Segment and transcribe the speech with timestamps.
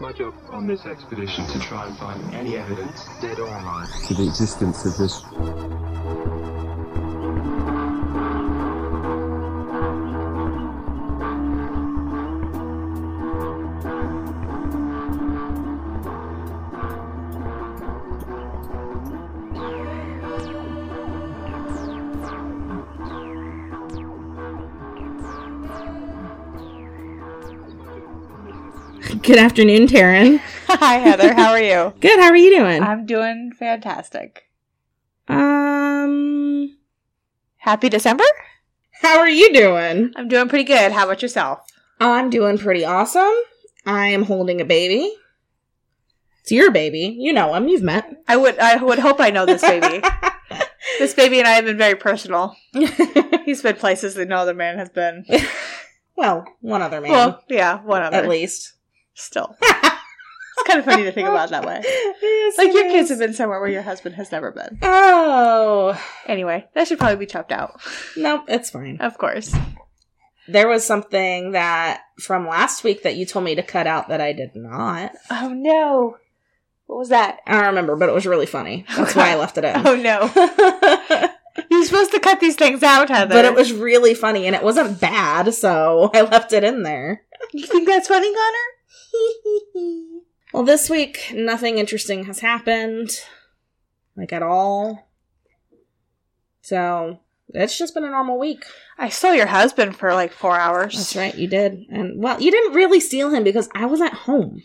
[0.00, 3.86] It's my job on this expedition to try and find any evidence, dead or alive.
[4.08, 5.20] to the existence of this
[29.30, 30.38] Good afternoon, Taryn.
[30.66, 31.32] Hi, Heather.
[31.32, 31.94] How are you?
[32.00, 32.18] Good.
[32.18, 32.82] How are you doing?
[32.82, 34.48] I'm doing fantastic.
[35.28, 36.76] Um,
[37.58, 38.24] Happy December?
[39.02, 40.12] how are you doing?
[40.16, 40.90] I'm doing pretty good.
[40.90, 41.60] How about yourself?
[42.00, 43.30] I'm doing pretty awesome.
[43.86, 45.14] I am holding a baby.
[46.40, 47.16] It's your baby.
[47.16, 47.68] You know him.
[47.68, 48.12] You've met.
[48.26, 50.02] I would I would hope I know this baby.
[50.98, 52.56] this baby and I have been very personal.
[53.44, 55.24] He's been places that no other man has been.
[56.16, 58.16] well, one other man, Well, yeah, one other.
[58.16, 58.72] at least.
[59.20, 59.56] Still.
[60.58, 61.80] It's kind of funny to think about it that way.
[61.82, 64.78] Yes, Like your kids have been somewhere where your husband has never been.
[64.82, 67.80] Oh Anyway, that should probably be chopped out.
[68.14, 68.98] nope, it's fine.
[69.00, 69.54] Of course.
[70.48, 74.20] There was something that from last week that you told me to cut out that
[74.20, 75.12] I did not.
[75.30, 76.18] Oh no.
[76.86, 77.38] What was that?
[77.46, 78.84] I don't remember, but it was really funny.
[78.96, 79.76] That's why I left it in.
[79.86, 81.30] Oh no.
[81.70, 83.34] You're supposed to cut these things out, Heather.
[83.34, 87.22] but it was really funny and it wasn't bad, so I left it in there.
[87.52, 88.66] You think that's funny, Connor?
[90.52, 93.10] well, this week, nothing interesting has happened.
[94.16, 95.08] Like at all.
[96.62, 98.64] So, it's just been a normal week.
[98.98, 100.94] I saw your husband for like four hours.
[100.94, 101.86] That's right, you did.
[101.90, 104.62] And, well, you didn't really steal him because I was at home.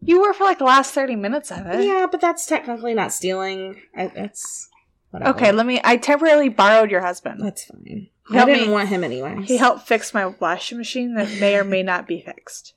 [0.00, 1.84] You were for like the last 30 minutes of it.
[1.84, 3.80] Yeah, but that's technically not stealing.
[3.96, 4.68] I, it's.
[5.10, 5.30] Whatever.
[5.30, 5.80] Okay, let me.
[5.82, 7.40] I temporarily borrowed your husband.
[7.42, 8.08] That's fine.
[8.30, 8.72] I didn't me.
[8.72, 9.40] want him anyway.
[9.42, 12.74] He helped fix my washing machine that may or may not be fixed.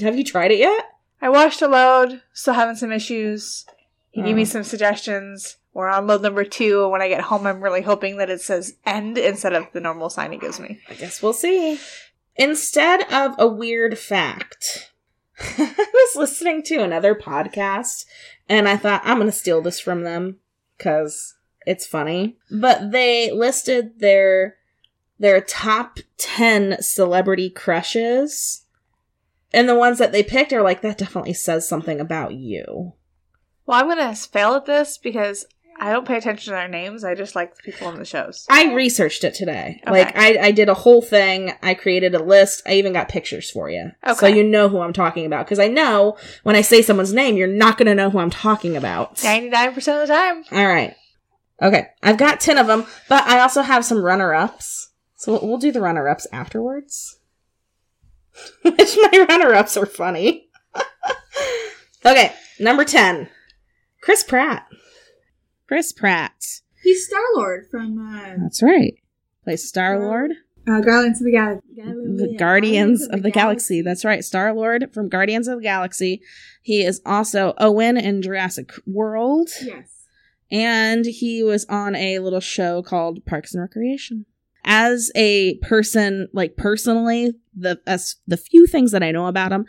[0.00, 0.84] Have you tried it yet?
[1.20, 3.64] I washed a load, still having some issues.
[4.10, 4.36] He gave Oh.
[4.36, 5.56] me some suggestions.
[5.74, 6.82] We're on load number two.
[6.82, 9.80] and When I get home, I'm really hoping that it says end instead of the
[9.80, 10.80] normal sign he gives me.
[10.88, 11.78] I guess we'll see.
[12.36, 14.90] Instead of a weird fact,
[15.38, 18.04] I was listening to another podcast
[18.48, 20.38] and I thought I'm going to steal this from them
[20.76, 21.34] because
[21.66, 22.36] it's funny.
[22.50, 24.56] But they listed their
[25.18, 28.61] their top 10 celebrity crushes.
[29.54, 32.94] And the ones that they picked are like that definitely says something about you.
[33.66, 35.46] Well, I'm going to fail at this because
[35.78, 37.02] I don't pay attention to their names.
[37.04, 38.46] I just like the people on the shows.
[38.48, 39.80] I researched it today.
[39.86, 39.90] Okay.
[39.90, 41.52] Like I, I did a whole thing.
[41.62, 42.62] I created a list.
[42.66, 45.46] I even got pictures for you, so you know who I'm talking about.
[45.46, 48.30] Because I know when I say someone's name, you're not going to know who I'm
[48.30, 49.16] talking about.
[49.16, 50.44] 99% of the time.
[50.52, 50.94] All right.
[51.60, 54.90] Okay, I've got ten of them, but I also have some runner-ups.
[55.16, 57.18] So we'll, we'll do the runner-ups afterwards.
[58.62, 60.48] Which my runner-ups are funny.
[62.04, 63.28] okay, number ten,
[64.00, 64.66] Chris Pratt.
[65.68, 66.34] Chris Pratt.
[66.82, 68.94] He's Star Lord from uh, That's right.
[69.44, 70.32] Plays Star Lord.
[70.68, 71.62] uh, Guardians of the Galaxy.
[71.76, 73.82] the Guardians of the Galaxy.
[73.82, 76.20] That's right, Star Lord from Guardians of the Galaxy.
[76.62, 79.88] He is also Owen in Jurassic World, Yes.
[80.50, 84.26] and he was on a little show called Parks and Recreation.
[84.64, 89.66] As a person, like personally, the as the few things that I know about him,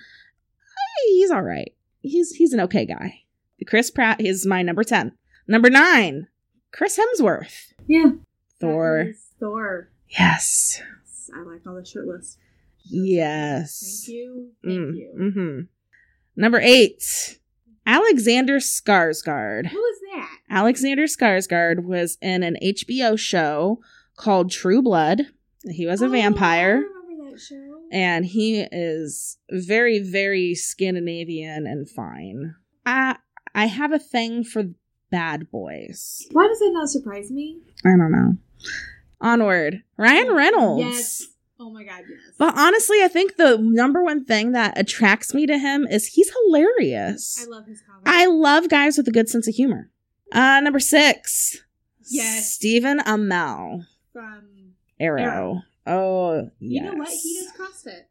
[1.08, 1.74] he's all right.
[2.02, 3.22] He's he's an okay guy.
[3.68, 5.14] Chris Pratt is my number ten.
[5.48, 6.28] Number nine,
[6.72, 7.74] Chris Hemsworth.
[7.88, 8.12] Yeah.
[8.60, 9.12] Thor.
[9.40, 9.90] Thor.
[10.10, 10.82] Yes.
[11.36, 12.38] I like all the shirtless.
[12.86, 14.04] Yes.
[14.06, 14.52] Thank you.
[14.64, 15.32] Thank Mm, you.
[15.34, 15.60] hmm
[16.36, 17.38] Number eight,
[17.86, 19.68] Alexander Skarsgård.
[19.68, 20.38] Who is that?
[20.50, 23.82] Alexander Skarsgård was in an HBO show
[24.16, 25.28] called True Blood.
[25.70, 27.83] He was a Oh, vampire, I remember that show.
[27.94, 32.56] And he is very, very Scandinavian and fine.
[32.86, 33.18] I
[33.56, 34.64] I have a thing for
[35.12, 36.26] bad boys.
[36.32, 37.62] Why does that not surprise me?
[37.86, 38.34] I don't know.
[39.22, 40.84] Onward, Ryan Reynolds.
[40.84, 41.24] Yes.
[41.60, 42.20] Oh my god, yes.
[42.38, 46.32] But honestly, I think the number one thing that attracts me to him is he's
[46.46, 47.46] hilarious.
[47.46, 48.04] I love his comedy.
[48.06, 49.92] I love guys with a good sense of humor.
[50.32, 51.64] Uh, number six.
[52.10, 52.52] Yes.
[52.52, 53.86] Stephen Amell.
[54.12, 55.22] from Arrow.
[55.22, 55.62] Arrow.
[55.86, 56.84] Oh, yes.
[56.84, 57.10] you know what?
[57.10, 58.04] He does CrossFit.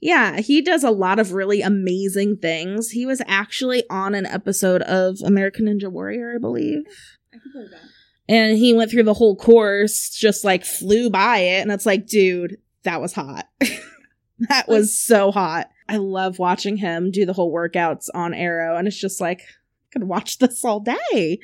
[0.00, 2.90] Yeah, he does a lot of really amazing things.
[2.90, 6.84] He was actually on an episode of American Ninja Warrior, I believe.
[7.32, 7.80] I can believe that.
[8.28, 11.62] And he went through the whole course, just like flew by it.
[11.62, 13.48] And it's like, dude, that was hot.
[14.48, 15.68] that was so hot.
[15.88, 18.76] I love watching him do the whole workouts on Arrow.
[18.76, 21.40] And it's just like, I could watch this all day.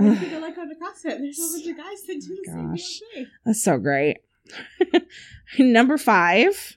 [0.00, 1.18] I think I like going to CrossFit.
[1.18, 3.00] There's a bunch of guys that do the same Gosh.
[3.44, 4.18] That's so great.
[5.58, 6.76] Number five,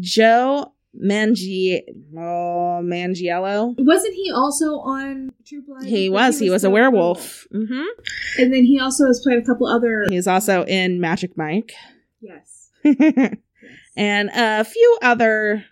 [0.00, 0.72] Joe
[1.02, 1.80] Mangi
[2.16, 3.74] oh Mangiello.
[3.78, 5.84] Wasn't he also on True Blood?
[5.84, 6.38] He But was.
[6.38, 7.46] He was a werewolf.
[7.50, 7.82] hmm
[8.38, 10.04] And then he also has played a couple other.
[10.08, 11.72] He's also in Magic Mike.
[12.20, 12.70] Yes.
[13.96, 15.64] and a few other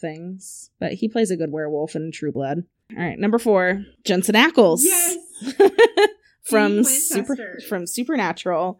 [0.00, 0.70] things.
[0.78, 2.64] But he plays a good werewolf in True Blood.
[2.96, 4.80] All right, number four, Jensen Ackles.
[4.82, 5.16] Yes.
[6.42, 8.78] from super from Supernatural.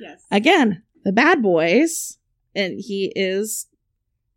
[0.00, 0.22] Yes.
[0.30, 2.18] Again, the bad boys,
[2.54, 3.66] and he is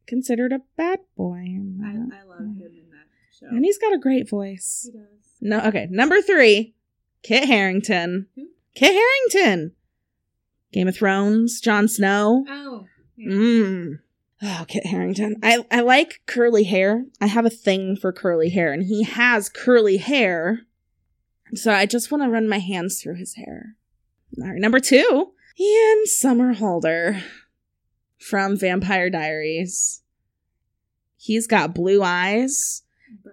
[0.08, 1.58] considered a bad boy.
[1.84, 1.90] I.
[1.90, 3.48] I love him in that show.
[3.48, 4.90] and he's got a great voice.
[4.92, 5.08] he does.
[5.42, 5.88] No, okay.
[5.90, 6.74] Number three,
[7.24, 8.28] Kit Harington.
[8.36, 8.48] Who?
[8.76, 9.74] Kit Harington.
[10.72, 12.46] Game of Thrones, Jon Snow.
[12.48, 12.86] Oh.
[13.18, 13.30] yeah.
[13.30, 14.00] Mmm.
[14.44, 15.36] Oh, Kit Harington.
[15.44, 17.06] I, I like curly hair.
[17.20, 20.62] I have a thing for curly hair, and he has curly hair.
[21.54, 23.76] So I just want to run my hands through his hair.
[24.42, 27.22] All right, number two, Ian Somerhalder
[28.18, 30.02] from Vampire Diaries.
[31.18, 32.84] He's got blue eyes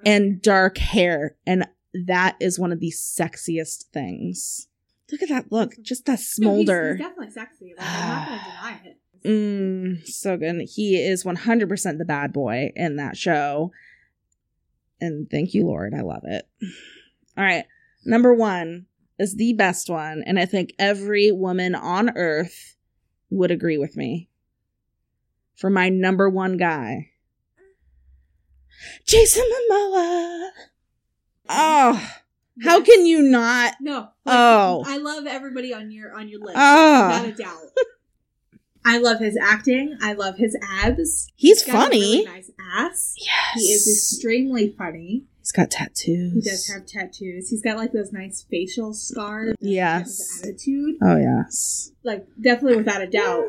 [0.05, 4.69] and dark hair, and that is one of the sexiest things.
[5.11, 6.97] Look at that look, just that No, he's- smolder.
[6.97, 7.75] he's, definitely sexy.
[7.79, 8.99] Like, I'm not going to deny it.
[9.25, 10.61] Mm, so good.
[10.75, 13.73] He is 100% the bad boy in that show.
[15.01, 15.95] And thank you, Lord.
[15.95, 16.47] I love it.
[17.37, 17.65] All right.
[18.05, 18.87] Number one
[19.19, 20.23] is the best one.
[20.27, 22.77] And I think every woman on earth
[23.31, 24.29] would agree with me.
[25.57, 27.11] For my number one guy,
[29.07, 30.51] Jason Momoa.
[31.49, 32.11] Oh,
[32.63, 32.87] how Yes.
[32.87, 33.75] can you not?
[33.81, 33.99] No.
[34.01, 34.85] like, Oh.
[34.87, 36.57] I love everybody on your on your list.
[36.57, 37.07] Oh.
[37.09, 37.71] Without a doubt.
[38.85, 39.97] I love his acting.
[40.01, 41.31] I love his abs.
[41.37, 42.01] He's funny.
[42.01, 43.15] really nice ass.
[43.19, 43.55] Yes.
[43.55, 45.25] He is extremely funny.
[45.49, 46.45] He's got tattoos.
[46.45, 47.49] He does have tattoos.
[47.49, 49.55] He's got like those nice facial scars.
[49.61, 50.43] Yes.
[50.43, 50.97] Attitude.
[51.03, 51.91] Oh yes.
[52.05, 53.47] Like definitely without a doubt.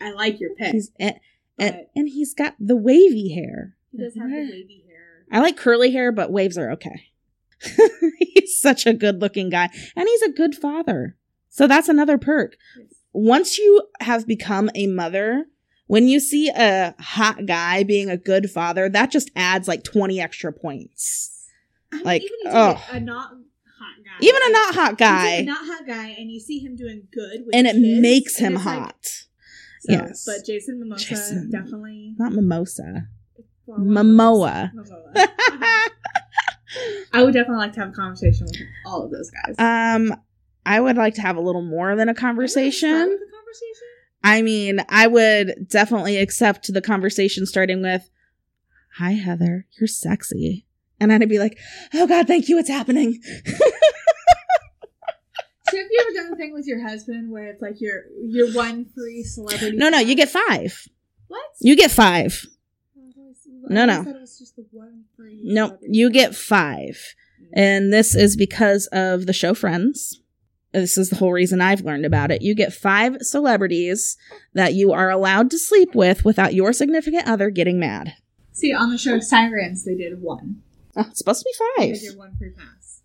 [0.00, 0.74] I like your pick.
[0.74, 1.16] He's and,
[1.58, 3.74] and, and he's got the wavy hair.
[3.90, 5.26] he does have the wavy hair.
[5.32, 7.06] I like curly hair, but waves are okay.
[8.20, 9.70] he's such a good looking guy.
[9.96, 11.16] And he's a good father.
[11.48, 12.56] So that's another perk.
[13.12, 15.46] Once you have become a mother,
[15.88, 20.20] when you see a hot guy being a good father, that just adds like 20
[20.20, 21.38] extra points.
[21.92, 22.84] I mean, Like, even oh.
[22.92, 26.40] a, not hot guy, Even a not hot guy, a not hot guy, and you
[26.40, 29.04] see him doing good, with and it kids, makes him it's like- hot.
[29.80, 30.24] so, Yes.
[30.26, 31.50] but Jason Mimosa Jason.
[31.50, 33.08] definitely Not mimosa.
[33.66, 34.72] well, Momoa.
[34.74, 35.26] Momoa.
[37.12, 38.56] I would definitely like to have a conversation with
[38.86, 39.56] all of those guys.
[39.58, 40.14] um,
[40.64, 42.90] I would like to have a little more than a conversation.
[42.90, 42.96] the
[43.32, 43.86] conversation.
[44.22, 48.08] I mean, I would definitely accept the conversation starting with,
[48.98, 50.66] Hi, Heather, you're sexy.
[51.00, 51.58] And I'd be like,
[51.94, 53.20] Oh God, thank you, it's happening.
[55.70, 58.52] So have you ever done the thing with your husband where it's like you're you're
[58.52, 59.76] one free celebrity?
[59.76, 60.88] no, no, you get five.
[61.28, 61.44] what?
[61.60, 62.44] You get five.
[63.68, 64.02] No, no.
[64.02, 65.40] thought it was just the one free.
[65.44, 67.14] No, you get five.
[67.52, 70.20] And this is because of the show Friends.
[70.72, 72.42] This is the whole reason I've learned about it.
[72.42, 74.16] You get five celebrities
[74.54, 78.14] that you are allowed to sleep with without your significant other getting mad.
[78.52, 80.62] See, on the show Sirens, they did one.
[80.96, 82.16] Oh, it's supposed to be five.
[82.16, 83.02] one free pass.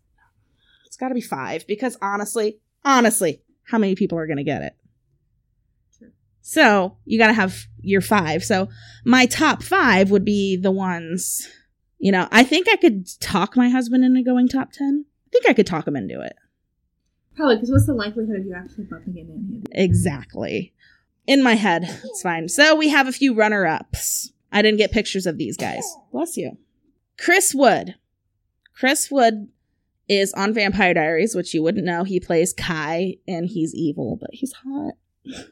[0.85, 4.61] It's got to be five because honestly, honestly, how many people are going to get
[4.61, 4.75] it?
[5.97, 6.11] True.
[6.41, 8.43] So you got to have your five.
[8.43, 8.69] So
[9.03, 11.47] my top five would be the ones,
[11.99, 15.05] you know, I think I could talk my husband into going top 10.
[15.27, 16.35] I think I could talk him into it.
[17.35, 19.63] Probably, because what's the likelihood of you actually bumping of them?
[19.73, 20.73] Exactly.
[21.27, 22.47] In my head, it's fine.
[22.47, 24.31] So we have a few runner ups.
[24.51, 25.83] I didn't get pictures of these guys.
[26.13, 26.57] Bless you.
[27.17, 27.95] Chris Wood.
[28.73, 29.47] Chris Wood
[30.07, 32.03] is on Vampire Diaries, which you wouldn't know.
[32.03, 34.93] He plays Kai and he's evil, but he's hot.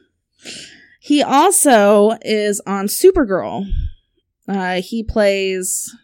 [1.00, 3.66] He also is on Supergirl.
[4.48, 5.94] Uh, he plays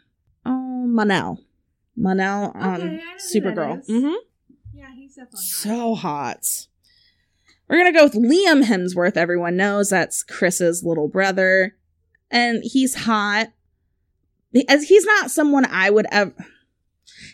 [0.45, 1.41] oh Mon-El.
[1.97, 3.81] Mon-El on Okay, I know who that Supergirl.
[3.81, 3.87] is.
[3.87, 4.13] hmm
[4.75, 5.43] Yeah, he's definitely hot.
[5.43, 6.67] so hot.
[7.67, 9.17] We're gonna go with Liam Hemsworth.
[9.17, 11.77] Everyone knows that's Chris's little brother,
[12.31, 13.49] and he's hot.
[14.69, 16.35] As he's not someone I would ever.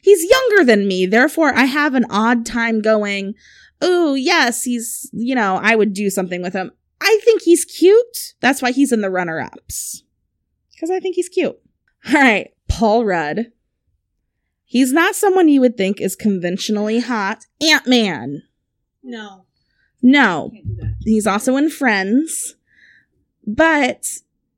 [0.03, 3.35] He's younger than me, therefore I have an odd time going.
[3.81, 6.71] Oh yes, he's you know I would do something with him.
[7.01, 8.35] I think he's cute.
[8.41, 10.03] That's why he's in the runner ups
[10.73, 11.59] because I think he's cute.
[12.09, 13.53] All right, Paul Rudd.
[14.65, 17.47] He's not someone you would think is conventionally hot.
[17.63, 18.43] Ant Man.
[19.03, 19.47] No,
[20.03, 20.95] No, can't do that.
[21.05, 22.57] he's also in Friends,
[23.47, 24.07] but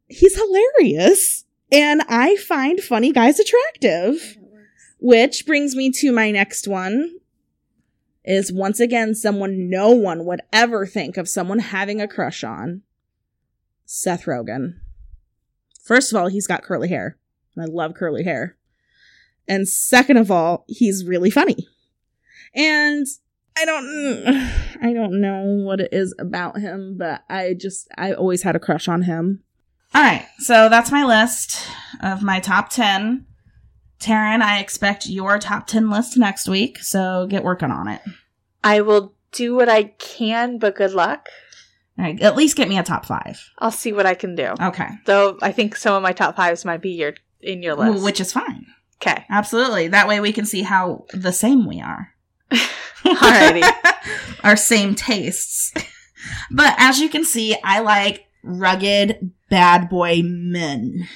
[0.09, 1.45] he's hilarious.
[1.70, 4.37] And I find funny guys attractive.
[5.00, 7.18] Which brings me to my next one
[8.25, 12.82] is once again someone no one would ever think of someone having a crush on.
[13.87, 14.80] Seth Rogen
[15.88, 17.16] First of all, he's got curly hair.
[17.56, 18.58] And I love curly hair.
[19.48, 21.66] And second of all, he's really funny.
[22.54, 23.06] And
[23.56, 24.26] I don't
[24.82, 28.60] I don't know what it is about him, but I just I always had a
[28.60, 29.42] crush on him.
[29.95, 30.26] All right.
[30.38, 31.66] So that's my list
[32.02, 33.26] of my top 10.
[34.00, 38.00] Taryn, I expect your top 10 list next week, so get working on it.
[38.62, 41.28] I will do what I can, but good luck.
[41.99, 43.50] All right, at least get me a top 5.
[43.59, 44.54] I'll see what I can do.
[44.61, 44.88] Okay.
[45.07, 48.04] Though I think some of my top fives might be your in your list.
[48.04, 48.66] Which is fine.
[49.02, 49.25] okay.
[49.30, 49.88] Absolutely.
[49.88, 52.12] That way we can see how the same we are.
[53.04, 53.68] Alrighty.
[54.45, 55.73] Our same tastes.
[56.52, 61.07] But as you can see, I like rugged bad boy men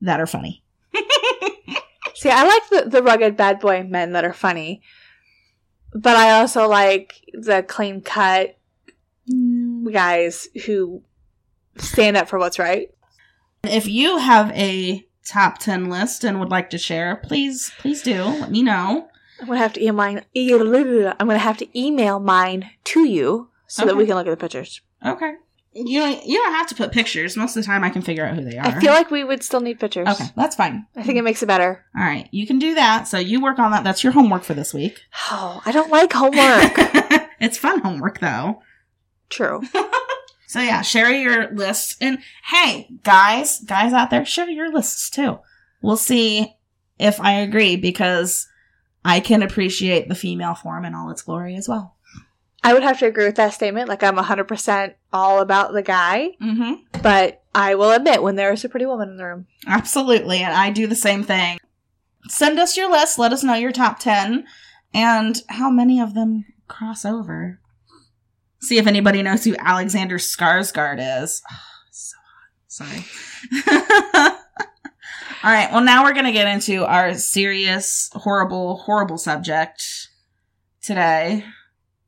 [0.00, 0.62] that are funny.
[2.14, 4.82] See, I like the, the rugged bad boy men that are funny,
[5.94, 8.56] but I also like the clean cut
[9.90, 11.02] guys who
[11.76, 12.90] stand up for what's right.
[13.64, 18.22] If you have a top 10 list and would like to share, please, please do.
[18.22, 19.08] Let me know.
[19.40, 20.24] I'm gonna have to email mine.
[21.18, 24.36] I'm gonna have to email mine to you so that we can look at the
[24.36, 24.82] pictures.
[25.04, 25.34] Okay.
[25.72, 27.36] You don't, you don't have to put pictures.
[27.36, 28.66] Most of the time I can figure out who they are.
[28.66, 30.08] I feel like we would still need pictures.
[30.08, 30.86] Okay, that's fine.
[30.96, 31.84] I think it makes it better.
[31.96, 33.06] All right, you can do that.
[33.06, 33.84] So you work on that.
[33.84, 35.00] That's your homework for this week.
[35.32, 36.72] Oh, I don't like homework.
[37.40, 38.62] it's fun homework though.
[39.28, 39.62] True.
[40.50, 41.96] So yeah, share your lists.
[42.00, 45.38] And hey, guys, guys out there, share your lists too.
[45.80, 46.56] We'll see
[46.98, 48.48] if I agree because
[49.04, 51.94] I can appreciate the female form in all its glory as well.
[52.62, 53.88] I would have to agree with that statement.
[53.88, 57.00] Like I'm 100% all about the guy, Mm-hmm.
[57.02, 59.46] but I will admit when there is a pretty woman in the room.
[59.66, 60.38] Absolutely.
[60.42, 61.58] And I do the same thing.
[62.28, 63.18] Send us your list.
[63.18, 64.44] Let us know your top 10
[64.92, 67.58] and how many of them cross over.
[68.60, 71.42] See if anybody knows who Alexander Skarsgård is.
[71.50, 71.56] Oh,
[71.90, 73.06] so hot.
[73.66, 74.30] Sorry.
[75.42, 75.72] All right.
[75.72, 79.82] Well, now we're going to get into our serious, horrible, horrible subject
[80.82, 81.44] today.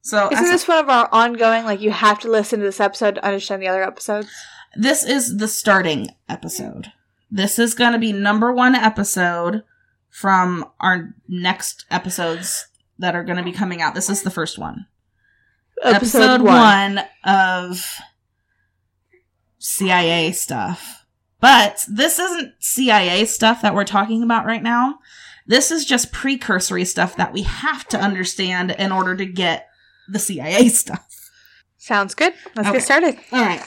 [0.02, 3.14] So, Isn't this one of our ongoing, like, you have to listen to this episode
[3.14, 4.28] to understand the other episodes?
[4.74, 6.92] this is the starting episode.
[7.30, 9.62] This is going to be number one episode
[10.10, 12.66] from our next episodes
[12.98, 13.94] that are going to be coming out.
[13.94, 14.86] This is the first one.
[15.82, 17.00] Episode, one.
[17.24, 17.84] of
[19.58, 21.06] CIA stuff.
[21.40, 24.98] But this isn't CIA stuff that we're talking about right now.
[25.46, 29.68] This is just precursory stuff that we have to understand in order to get
[30.08, 31.06] the CIA stuff.
[31.78, 32.32] Sounds good.
[32.54, 32.78] Let's Okay.
[32.78, 33.18] get started.
[33.32, 33.62] All right.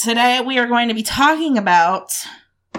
[0.00, 2.12] Today we are going to be talking about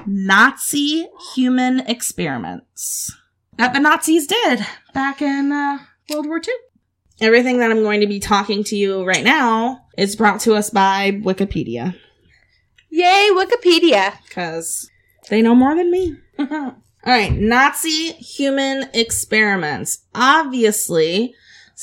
[0.06, 3.16] Nazi human experiments
[3.58, 5.78] that the Nazis did back in uh,
[6.10, 6.54] World War II.
[7.22, 10.70] Everything that I'm going to be talking to you right now is brought to us
[10.72, 11.96] by Wikipedia
[12.90, 14.14] Yay, Wikipedia.
[14.28, 14.90] because
[15.30, 16.16] they know more than me.
[16.40, 21.34] All right, Nazi human experiments obviously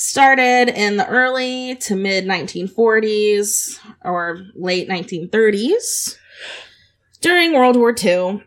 [0.00, 6.16] started in the early to mid 1940s or late 1930s
[7.20, 8.42] during World War II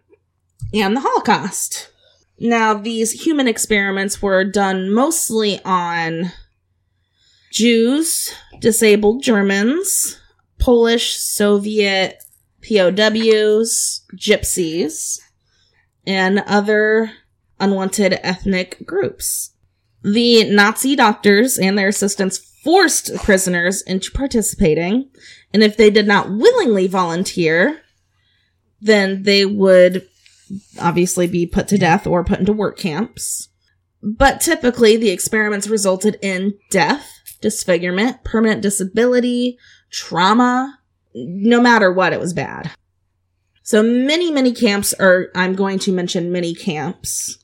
[0.74, 1.92] and the Holocaust.
[2.40, 6.32] Now, these human experiments were done mostly on
[7.52, 10.20] Jews, disabled Germans,
[10.58, 12.24] Polish, Soviet
[12.68, 15.20] POWs, gypsies,
[16.08, 17.12] and other
[17.60, 19.53] unwanted ethnic groups.
[20.04, 25.10] The Nazi doctors and their assistants forced prisoners into participating,
[25.54, 27.82] and if they did not willingly volunteer,
[28.82, 30.08] then they would
[30.80, 33.50] obviously be put to death or put into work camps.
[34.02, 37.10] But typically, the experiments resulted in death,
[37.42, 39.58] disfigurement, permanent disability,
[39.90, 40.80] trauma,
[41.16, 42.72] no matter what, it was bad.
[43.62, 47.38] So many, many camps are, I'm going to mention many camps.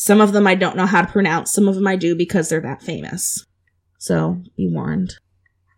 [0.00, 2.48] Some of them I don't know how to pronounce, some of them I do because
[2.48, 3.44] they're that famous.
[3.98, 5.16] So be warned.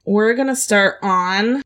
[0.07, 1.61] We're gonna start on,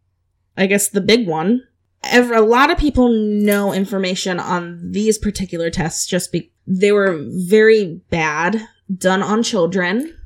[0.56, 1.64] I guess, the big one.
[2.10, 8.00] A lot of people know information on these particular tests just be they were very
[8.08, 10.16] bad, done on children.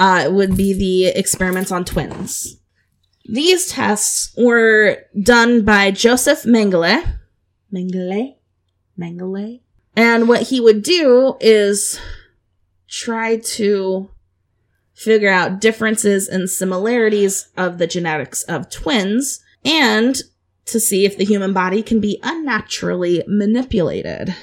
[0.00, 2.56] Uh, it would be the experiments on twins.
[3.24, 7.18] These tests were done by Joseph Mengele.
[7.72, 8.34] Mengele?
[8.98, 9.60] Mengele?
[9.98, 11.98] And what he would do is
[12.86, 14.08] try to
[14.94, 20.22] figure out differences and similarities of the genetics of twins and
[20.66, 24.36] to see if the human body can be unnaturally manipulated.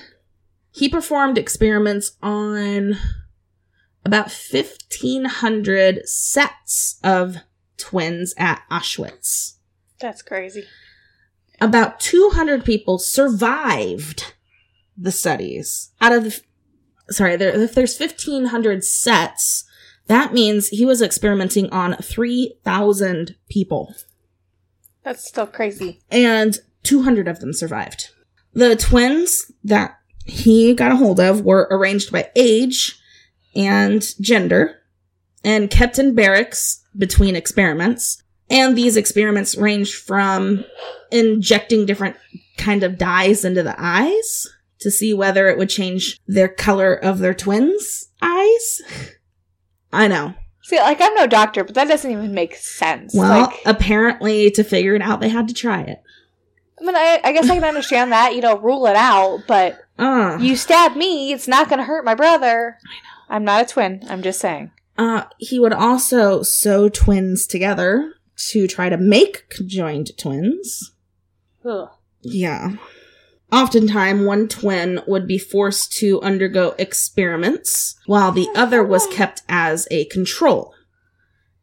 [0.71, 2.97] He performed experiments on
[4.03, 7.37] about 1500 sets of
[7.77, 9.53] twins at Auschwitz.
[10.01, 10.65] That's crazy.
[11.61, 14.33] about 200 people survived
[14.97, 15.91] the studies.
[16.01, 16.41] Out of the,
[17.09, 19.65] sorry, there, if there's 1500 sets,
[20.07, 23.93] that means he was experimenting on 3000 people
[25.03, 26.01] That's still crazy.
[26.11, 28.09] and 200 of them survived.
[28.53, 32.99] The twins that he got a hold of were arranged by age
[33.55, 34.81] and gender
[35.43, 38.21] and kept in barracks between experiments.
[38.49, 40.63] And these experiments ranged from
[41.11, 42.15] injecting different
[42.57, 44.47] kind of dyes into the eyes
[44.85, 48.81] to see whether it would change their color of their twins' eyes.
[49.91, 50.35] I know.
[50.61, 53.15] See, like I'm no doctor, but that doesn't even make sense.
[53.15, 56.03] Well, like, apparently to figure it out, they had to try it.
[56.79, 58.35] I mean, I, I guess I can understand that.
[58.35, 62.05] You know, rule it out, but Uh, you stab me, it's not going to hurt
[62.05, 62.77] my brother.
[62.85, 63.35] I know.
[63.35, 64.03] I'm not a twin.
[64.07, 64.69] I'm just saying.
[64.99, 68.13] Uh, he would also sew twins together
[68.49, 70.93] to try to make conjoined twins.
[71.65, 71.89] Ugh.
[72.21, 72.75] Yeah.
[73.51, 79.87] Oftentimes, one twin would be forced to undergo experiments, while the other was kept as
[79.91, 80.73] a control.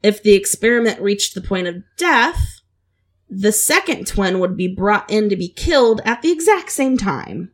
[0.02, 2.60] If the experiment reached the point of death,
[3.28, 7.50] the second twin would be brought in to be killed at the exact same time.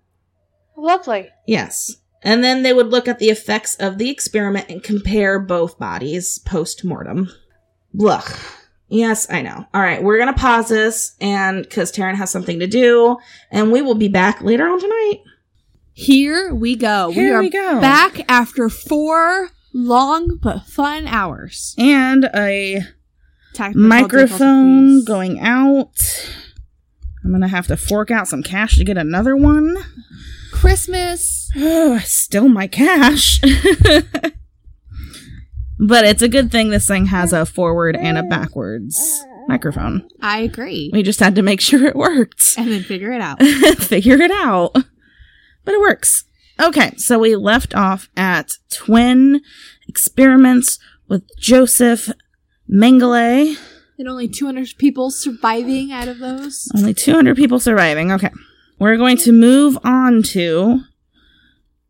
[0.77, 1.31] Lovely.
[1.47, 1.97] Yes.
[2.23, 6.39] And then they would look at the effects of the experiment and compare both bodies
[6.39, 7.31] post mortem.
[7.95, 8.25] Blah.
[8.89, 9.67] Yes, I know.
[9.75, 13.19] All right, we're gonna pause this, and because Taryn has something to do,
[13.51, 15.21] and we will be back later on tonight.
[15.93, 17.09] Here we go.
[17.09, 17.81] we Here are we go.
[17.81, 21.75] back after four long but fun hours.
[21.77, 22.83] And a
[23.75, 25.05] microphone difficulties.
[25.05, 25.93] going out.
[27.25, 29.77] I'm gonna have to fork out some cash to get another one.
[30.53, 31.51] Christmas.
[31.57, 33.41] Oh, still my cash.
[35.79, 40.09] but it's a good thing this thing has a forward and a backwards microphone.
[40.21, 40.91] I agree.
[40.93, 42.55] We just had to make sure it worked.
[42.59, 43.43] And then figure it out.
[43.79, 44.73] Figure it out.
[45.65, 46.25] But it works.
[46.61, 49.41] Okay, so we left off at twin
[49.89, 52.11] experiments with Joseph
[52.71, 53.57] Mengele.
[53.99, 56.69] and only 200 people surviving out of those.
[56.77, 58.13] Only 200 people surviving.
[58.13, 58.31] Okay.
[58.79, 60.81] We're going to move on to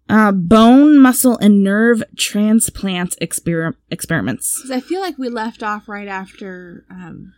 [0.08, 4.68] uh, bone, muscle, and nerve transplant exper- experiments.
[4.72, 7.32] I feel like we left off right after, um,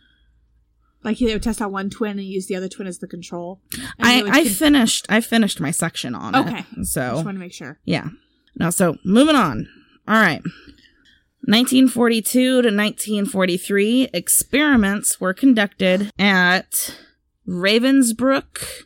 [1.03, 3.59] like they would test out one twin and use the other twin as the control.
[3.99, 6.59] I, I con- finished I finished my section on Okay.
[6.59, 6.65] it.
[6.75, 7.79] just So want to make sure.
[7.85, 8.09] yeah.
[8.55, 9.67] No, so moving on.
[10.07, 10.41] All right.
[11.45, 16.95] 1942 to 1943, experiments were conducted at
[17.47, 18.83] Ravensbrück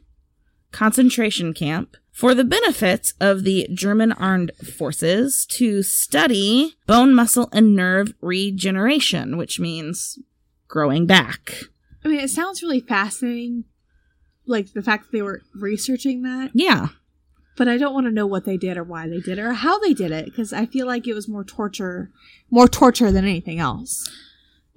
[0.71, 7.75] concentration camp for the benefit of the German armed forces to study bone, muscle, and
[7.75, 10.17] nerve regeneration, which means
[10.69, 11.55] growing back.
[12.05, 13.65] I mean, it sounds really fascinating,
[14.45, 16.87] like the fact that they were researching that, Yeah.
[17.57, 19.51] but I don't want to know what they did or why they did it or
[19.53, 22.11] how they did it because I feel like it was more torture,
[22.49, 24.09] more torture than anything else.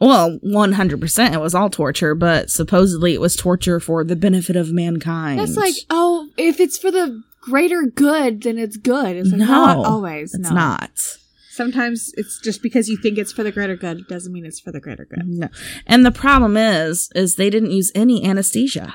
[0.01, 4.73] Well, 100% it was all torture, but supposedly it was torture for the benefit of
[4.73, 5.39] mankind.
[5.41, 9.17] That's like, oh, if it's for the greater good, than it's good.
[9.17, 10.35] It's like, No, not always.
[10.35, 10.55] it's no.
[10.55, 10.91] not.
[11.51, 14.61] Sometimes it's just because you think it's for the greater good, it doesn't mean it's
[14.61, 15.27] for the greater good.
[15.27, 15.49] No.
[15.87, 18.95] And the problem is, is they didn't use any anesthesia.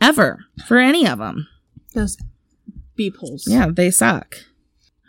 [0.00, 0.40] Ever.
[0.66, 1.48] For any of them.
[1.94, 2.18] Those
[2.94, 3.44] beep holes.
[3.48, 4.36] Yeah, they suck.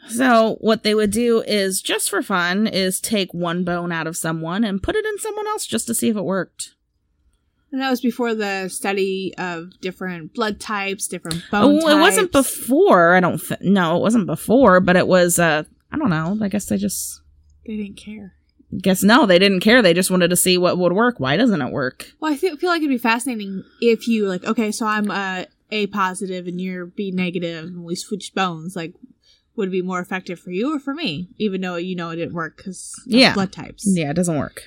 [0.07, 4.15] So what they would do is, just for fun, is take one bone out of
[4.15, 6.74] someone and put it in someone else just to see if it worked.
[7.75, 12.31] And that was before the study of different blood types, different bone Oh, it wasn't
[12.31, 13.15] before.
[13.15, 13.37] I don't.
[13.37, 14.79] Th- no, it wasn't before.
[14.79, 15.37] But it was.
[15.37, 16.37] uh I don't know.
[16.41, 17.19] I guess they just.
[17.67, 18.33] They didn't care.
[18.81, 19.81] Guess no, they didn't care.
[19.81, 21.19] They just wanted to see what would work.
[21.19, 22.13] Why doesn't it work?
[22.21, 25.43] Well, I feel, feel like it'd be fascinating if you like, okay, so I'm uh,
[25.71, 28.73] A positive and you're B negative, and we switch bones.
[28.77, 28.93] Like,
[29.57, 31.27] would it be more effective for you or for me?
[31.37, 33.33] Even though you know it didn't work because Yeah.
[33.33, 33.83] blood types.
[33.85, 34.63] Yeah, it doesn't work.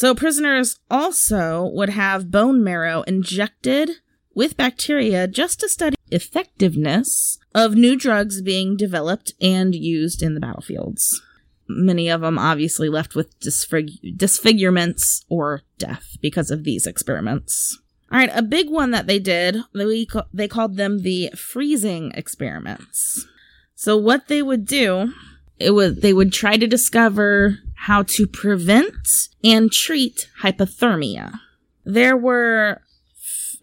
[0.00, 3.90] So prisoners also would have bone marrow injected
[4.34, 10.40] with bacteria just to study effectiveness of new drugs being developed and used in the
[10.40, 11.20] battlefields.
[11.68, 17.78] Many of them obviously left with disfig- disfigurements or death because of these experiments.
[18.10, 23.26] All right, a big one that they did, they, they called them the freezing experiments.
[23.74, 25.12] So what they would do
[25.60, 31.40] it was they would try to discover how to prevent and treat hypothermia.
[31.84, 32.82] There were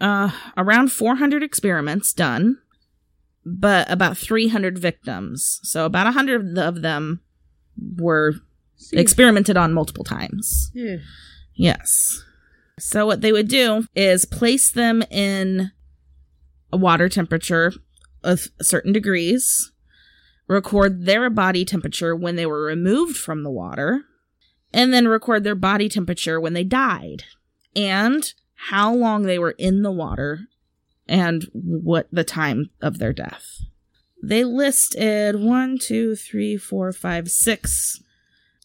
[0.02, 2.58] uh, around 400 experiments done,
[3.46, 5.60] but about 300 victims.
[5.62, 7.22] So about 100 of them
[7.96, 8.34] were
[8.92, 10.72] experimented on multiple times.
[10.74, 10.98] Yeah.
[11.54, 12.24] Yes.
[12.80, 15.72] So what they would do is place them in
[16.74, 17.72] a water temperature
[18.24, 19.72] of certain degrees,
[20.48, 24.04] record their body temperature when they were removed from the water,
[24.74, 27.24] and then record their body temperature when they died,
[27.76, 30.48] and how long they were in the water,
[31.08, 33.62] and what the time of their death.
[34.22, 38.02] They listed one, two, three, four, five, six,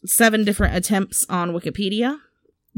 [0.05, 2.19] seven different attempts on Wikipedia,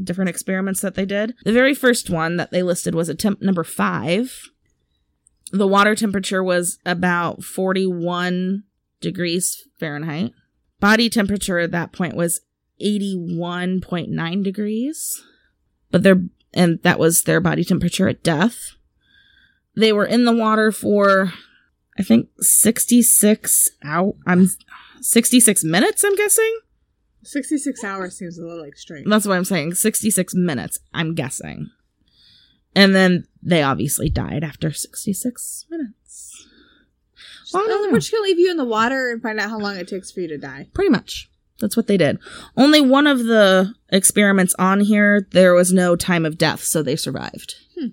[0.02, 1.34] different experiments that they did.
[1.44, 4.50] The very first one that they listed was attempt number five.
[5.52, 8.64] The water temperature was about 41
[9.00, 10.32] degrees Fahrenheit.
[10.80, 12.40] Body temperature at that point was
[12.80, 15.22] 81.9 degrees.
[15.90, 18.76] But their and that was their body temperature at death.
[19.76, 21.32] They were in the water for
[21.98, 24.48] I think 66 out I'm
[25.00, 26.58] 66 minutes I'm guessing.
[27.22, 29.08] 66 hours seems a little extreme.
[29.08, 29.74] That's what I'm saying.
[29.74, 31.70] 66 minutes, I'm guessing.
[32.76, 36.46] And then they obviously died after 66 minutes.
[37.52, 37.88] Well, know.
[37.90, 40.10] We're just gonna leave you in the water and find out how long it takes
[40.10, 40.68] for you to die.
[40.74, 41.30] Pretty much.
[41.60, 42.18] That's what they did.
[42.56, 46.96] Only one of the experiments on here, there was no time of death, so they
[46.96, 47.54] survived.
[47.78, 47.88] Hmm.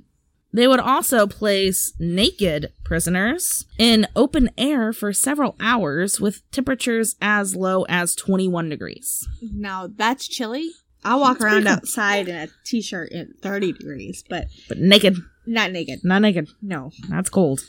[0.54, 7.56] They would also place naked prisoners in open air for several hours with temperatures as
[7.56, 9.28] low as 21 degrees.
[9.41, 10.69] Now that's chilly.
[11.04, 11.71] I'll walk That's around cool.
[11.74, 16.02] outside in a t-shirt at 30 degrees, but But naked, not naked.
[16.04, 16.50] not naked.
[16.62, 16.91] No.
[17.10, 17.62] That's cold.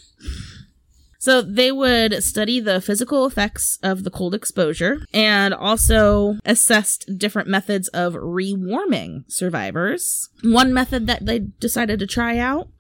[1.23, 7.47] So they would study the physical effects of the cold exposure and also assessed different
[7.47, 10.31] methods of rewarming survivors.
[10.43, 12.71] One method that they decided to try out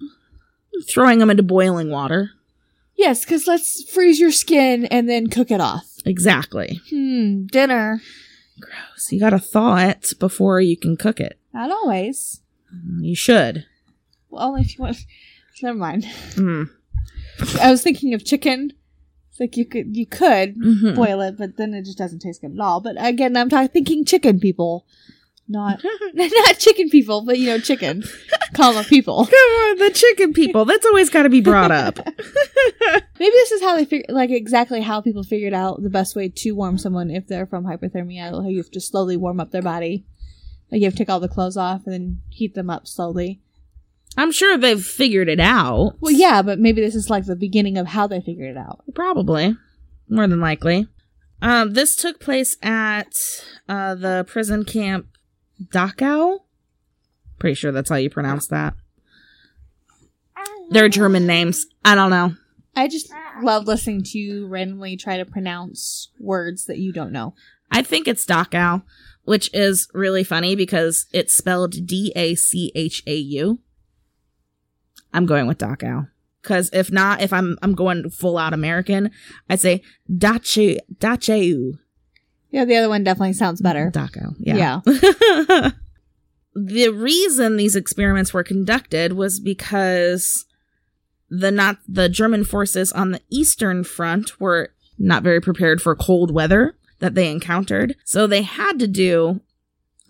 [0.88, 2.32] throwing them into boiling water.
[2.96, 5.86] Yes, because let's freeze your skin and then cook it off.
[6.04, 6.80] Exactly.
[6.90, 8.02] Hmm, dinner.
[8.58, 9.12] Gross.
[9.12, 11.38] You gotta thaw it before you can cook it.
[11.54, 12.40] Not always.
[12.98, 13.66] You should.
[14.30, 14.96] Well, if you want.
[15.62, 16.02] Never mind.
[16.32, 16.70] Mm.
[17.60, 18.72] I was thinking of chicken.
[19.30, 20.94] It's like you could you could Mhm.
[20.94, 22.80] boil it, but then it just doesn't taste good at all.
[22.80, 24.86] But again, I'm talking thinking chicken people,
[25.48, 25.82] not
[26.14, 28.02] not chicken people, but you know chicken.
[28.54, 29.24] Call them people.
[29.30, 30.64] Come on, the chicken people.
[30.66, 31.98] That's always gotta be brought up.
[33.18, 36.28] Maybe this is how they figure, like exactly how people figured out the best way
[36.28, 38.30] to warm someone if they're from hypothermia.
[38.32, 40.04] How you have to slowly warm up their body.
[40.70, 43.40] Like you have to take all the clothes off and then heat them up slowly.
[44.16, 45.96] I'm sure they've figured it out.
[46.00, 48.82] Well, yeah, but maybe this is like the beginning of how they figured it out.
[48.94, 49.56] Probably.
[50.08, 50.86] More than likely.
[51.40, 53.16] Um, this took place at
[53.68, 55.06] uh, the prison camp
[55.72, 56.40] Dachau.
[57.38, 58.74] Pretty sure that's how you pronounce that.
[60.70, 61.66] They're German names.
[61.84, 62.34] I don't know.
[62.74, 67.34] I just love listening to you randomly try to pronounce words that you don't know.
[67.70, 68.82] I think it's Dachau,
[69.24, 73.58] which is really funny because it's spelled D A C H A U.
[75.12, 76.08] I'm going with Dachau.
[76.42, 79.10] Cause if not, if I'm I'm going full out American,
[79.48, 81.78] I'd say Dache Dachau.
[82.50, 83.90] Yeah, the other one definitely sounds better.
[83.94, 84.34] Dachau.
[84.38, 84.80] Yeah.
[84.86, 85.70] Yeah.
[86.54, 90.46] the reason these experiments were conducted was because
[91.30, 96.34] the not the German forces on the eastern front were not very prepared for cold
[96.34, 97.96] weather that they encountered.
[98.04, 99.40] So they had to do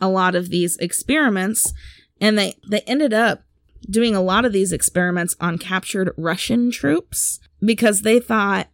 [0.01, 1.73] a lot of these experiments
[2.21, 3.45] and they they ended up
[3.89, 8.69] doing a lot of these experiments on captured Russian troops because they thought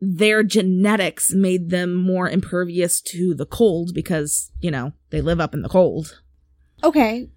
[0.00, 5.54] their genetics made them more impervious to the cold because, you know, they live up
[5.54, 6.20] in the cold.
[6.84, 7.30] Okay.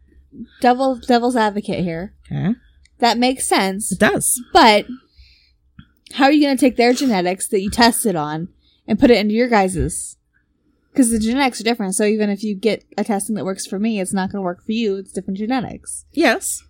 [0.61, 2.13] Devil devil's advocate here.
[2.31, 2.55] Okay.
[2.99, 3.91] That makes sense.
[3.91, 4.41] It does.
[4.53, 4.85] But
[6.13, 8.49] how are you going to take their genetics that you tested on
[8.87, 10.17] and put it into your guys's?
[10.91, 11.95] Because the genetics are different.
[11.95, 14.45] So even if you get a testing that works for me, it's not going to
[14.45, 14.97] work for you.
[14.97, 16.05] It's different genetics.
[16.11, 16.63] Yes.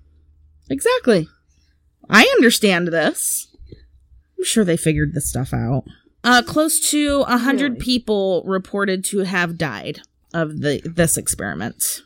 [0.69, 1.27] Exactly.
[2.10, 3.47] I understand this.
[4.38, 5.84] I'm sure they figured this stuff out.
[6.23, 7.86] Uh, close to a hundred Really?
[7.86, 10.01] people reported to have died
[10.34, 12.01] of the this experiment.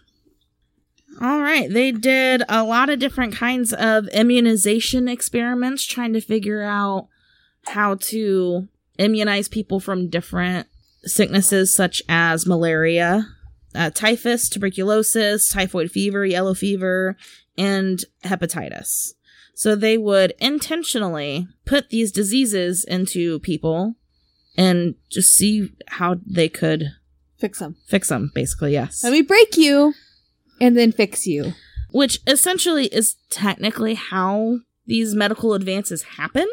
[1.21, 6.63] All right, they did a lot of different kinds of immunization experiments, trying to figure
[6.63, 7.07] out
[7.67, 10.67] how to immunize people from different
[11.05, 13.27] sicknesses such as malaria,
[13.75, 17.15] uh, typhus, tuberculosis, typhoid fever, yellow fever,
[17.57, 19.13] and hepatitis.
[19.55, 23.95] So they would intentionally put these diseases into people
[24.57, 26.85] and just see how they could
[27.37, 27.75] Fix them.
[27.87, 29.03] fix them, basically, yes.
[29.03, 29.93] Let me break you
[30.61, 31.53] and then fix you.
[31.91, 36.47] Which essentially is technically how these medical advances happen.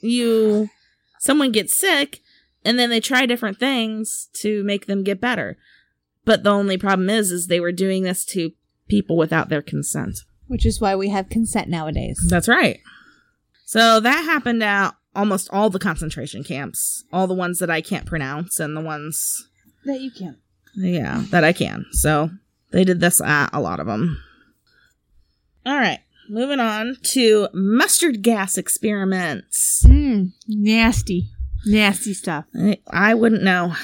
[0.00, 0.70] You,
[1.20, 2.20] someone gets sick
[2.64, 5.58] and then they try different things to make them get better.
[6.24, 8.52] But the only problem is, is they were doing this to
[8.88, 10.18] people without their consent.
[10.48, 12.18] Which is why we have consent nowadays.
[12.28, 12.78] That's right.
[13.64, 18.06] So that happened at almost all the concentration camps, all the ones that I can't
[18.06, 19.48] pronounce and the ones,
[19.84, 20.36] That you can't.
[20.76, 21.84] yeah, that I can.
[21.92, 22.30] So
[22.70, 24.22] they did this at a lot of them.
[25.64, 29.82] All right, moving on to mustard gas experiments.
[29.84, 31.30] Mm, nasty.
[31.64, 32.44] Nasty stuff.
[32.56, 33.74] I, I wouldn't know.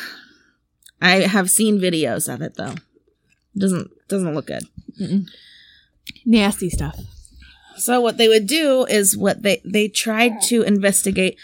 [1.00, 2.74] I have seen videos of it though.
[3.56, 4.64] Doesn't doesn't look good.
[6.24, 6.98] Nasty stuff.
[7.76, 11.38] So what they would do is what they they tried to investigate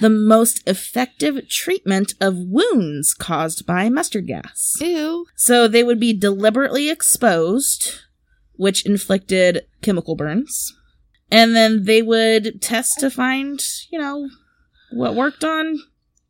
[0.00, 4.76] the most effective treatment of wounds caused by mustard gas.
[4.80, 5.26] Ew.
[5.36, 8.00] So they would be deliberately exposed,
[8.52, 10.74] which inflicted chemical burns.
[11.30, 14.28] And then they would test to find, you know,
[14.92, 15.78] what worked on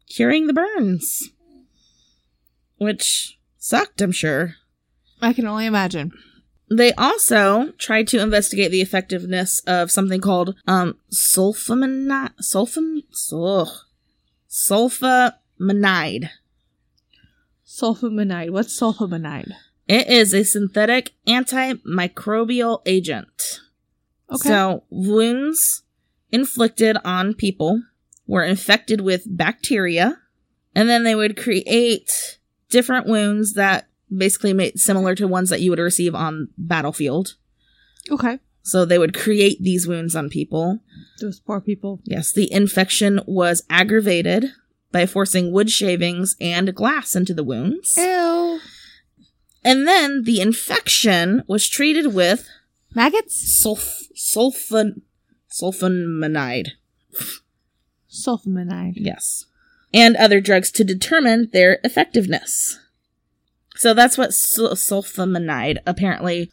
[0.09, 1.31] curing the burns.
[2.77, 4.57] Which sucked, I'm sure.
[5.23, 6.13] I can only imagine.
[6.71, 13.69] They also tried to investigate the effectiveness of something called um sulfamonide sulfam ugh,
[14.51, 16.31] sulfamonide.
[17.67, 18.51] Sulfamonide.
[18.51, 19.53] What's sulfamonide?
[19.89, 23.61] It is a synthetic antimicrobial agent.
[24.31, 24.49] Okay.
[24.49, 25.83] So wounds
[26.31, 27.83] inflicted on people
[28.27, 30.19] were infected with bacteria,
[30.75, 32.39] and then they would create
[32.71, 37.35] different wounds that basically made similar to ones that you would receive on battlefield.
[38.11, 38.39] okay.
[38.65, 40.79] So they would create these wounds on people.
[41.21, 42.01] Those poor people.
[42.05, 44.53] Yes, the infection was aggravated
[44.93, 47.97] by forcing wood shavings and glass into the wounds.
[47.97, 48.61] Ew.
[49.65, 52.49] And then the infection was treated with
[52.95, 53.65] Maggots?
[53.65, 55.01] sulf sulfon
[55.51, 56.69] sulfonamide.
[58.11, 58.95] Sulfonamide.
[58.97, 59.47] Yes.
[59.95, 62.79] And other drugs to determine their effectiveness.
[63.83, 66.53] So that's what sul- apparently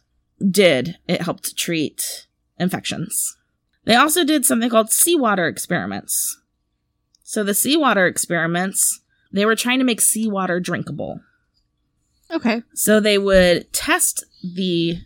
[0.50, 0.98] did.
[1.06, 2.26] It helped treat
[2.58, 3.36] infections.
[3.84, 6.40] They also did something called seawater experiments.
[7.22, 11.20] So the seawater experiments, they were trying to make seawater drinkable.
[12.32, 12.64] Okay.
[12.74, 14.98] So they would test the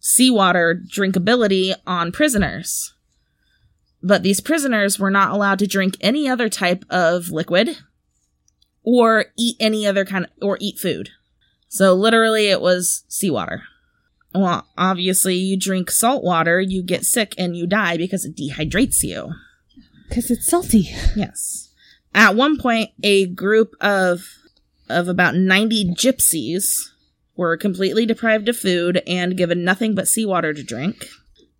[0.00, 2.92] seawater drinkability on prisoners.
[4.02, 7.78] But these prisoners were not allowed to drink any other type of liquid
[8.82, 11.10] or eat any other kind of, or eat food.
[11.72, 13.62] So literally it was seawater.
[14.34, 19.02] Well, obviously you drink salt water, you get sick and you die because it dehydrates
[19.02, 19.32] you.
[20.06, 20.90] Because it's salty.
[21.16, 21.70] Yes.
[22.14, 24.36] At one point, a group of
[24.90, 26.90] of about 90 gypsies
[27.36, 31.08] were completely deprived of food and given nothing but seawater to drink.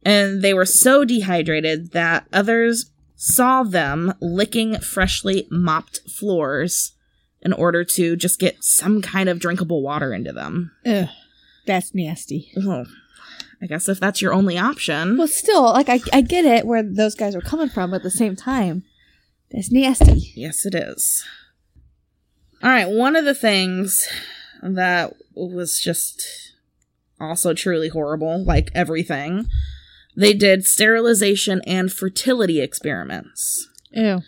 [0.02, 6.92] And they were so dehydrated that others saw them licking freshly mopped floors
[7.42, 10.72] in order to just get some kind of drinkable water into them.
[10.86, 11.08] Ugh.
[11.66, 12.50] That's nasty.
[12.56, 12.86] Well,
[13.60, 15.16] I guess if that's your only option.
[15.16, 18.02] Well, still, like, I, I get it where those guys were coming from, but at
[18.02, 18.84] the same time,
[19.50, 20.32] that's nasty.
[20.34, 21.24] Yes, it is.
[22.62, 24.08] All right, one of the things
[24.62, 26.54] that was just
[27.20, 29.46] also truly horrible, like everything,
[30.16, 33.68] they did sterilization and fertility experiments.
[33.92, 34.22] Ew.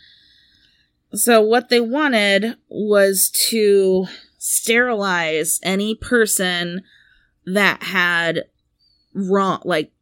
[1.15, 4.07] So, what they wanted was to
[4.39, 6.83] sterilize any person
[7.47, 8.45] that had
[9.15, 9.93] wrong, like,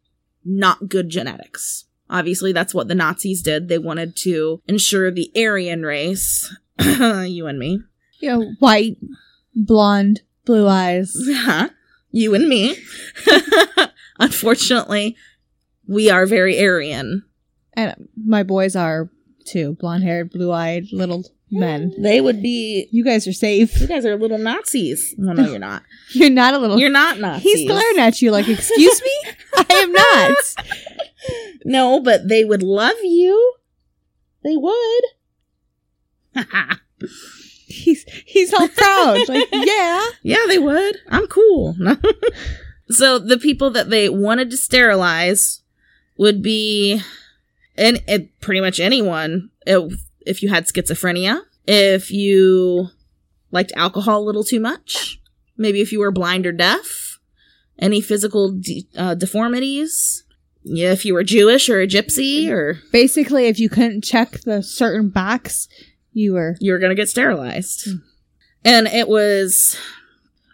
[0.45, 1.85] not good genetics.
[2.11, 3.69] Obviously, that's what the Nazis did.
[3.69, 7.81] They wanted to ensure the Aryan race, you and me,
[8.21, 8.97] You know, white,
[9.55, 11.15] blonde, blue eyes.
[11.29, 11.71] Huh?
[12.13, 12.77] you and me.
[14.21, 15.17] Unfortunately,
[15.89, 17.25] we are very Aryan.
[17.73, 19.11] And my boys are
[19.47, 19.77] too.
[19.81, 21.95] Blonde haired, blue eyed little men.
[21.99, 22.89] They would be.
[22.91, 23.81] You guys are safe.
[23.81, 25.15] You guys are little Nazis.
[25.19, 25.83] No, no, you're not.
[26.13, 26.79] You're not a little.
[26.79, 27.53] You're not Nazis.
[27.53, 29.33] He's glaring at you like, excuse me?
[29.55, 30.37] I am not.
[31.65, 33.55] No, but they would love you.
[34.43, 35.05] They would.
[37.67, 39.29] He's he's all proud.
[39.29, 40.05] Like, yeah.
[40.23, 40.97] yeah, they would.
[41.09, 41.77] I'm cool.
[42.91, 45.63] so the people that they wanted to sterilize
[46.19, 47.01] would be,
[47.77, 49.51] and it, pretty much anyone.
[49.67, 52.89] If, if you had schizophrenia, if you
[53.51, 55.21] liked alcohol a little too much,
[55.57, 57.19] maybe if you were blind or deaf,
[57.79, 60.25] any physical de- uh, deformities.
[60.65, 64.63] Yeah, if you were Jewish or a gypsy, or Basically, if you couldn't check the
[64.63, 65.67] certain box,
[66.13, 66.57] you were.
[66.61, 67.89] you were going to get sterilized.
[68.65, 69.77] And it was,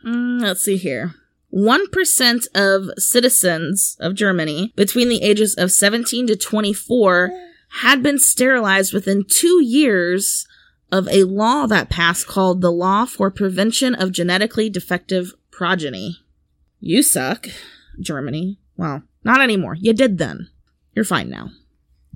[0.06, 1.14] mm, let's see here.
[1.52, 7.30] 1% of citizens of Germany between the ages of 17 to 24
[7.82, 10.46] had been sterilized within two years
[10.90, 16.18] of a law that passed called the Law for Prevention of Genetically Defective Progeny.
[16.80, 17.48] You suck,
[18.00, 18.58] Germany.
[18.76, 19.74] Well, Not anymore.
[19.74, 20.48] You did then.
[20.94, 21.50] You're fine now.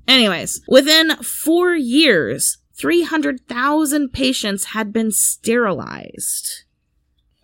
[0.07, 6.63] Anyways, within four years, 300,000 patients had been sterilized.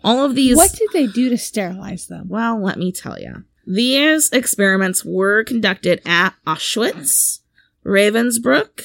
[0.04, 0.56] All of these.
[0.56, 2.30] What did they do to sterilize them?
[2.30, 3.44] Well, let me tell you.
[3.66, 7.40] These experiments were conducted at Auschwitz,
[7.86, 8.82] Ravensbrück,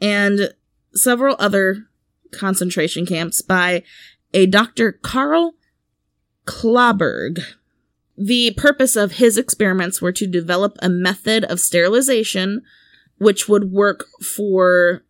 [0.00, 0.54] and
[0.94, 1.86] several other
[2.30, 3.82] concentration camps by
[4.32, 4.92] a Dr.
[4.92, 5.54] Carl
[6.44, 7.40] Clauberg.
[8.16, 12.62] The purpose of his experiments were to develop a method of sterilization
[13.18, 15.02] which would work for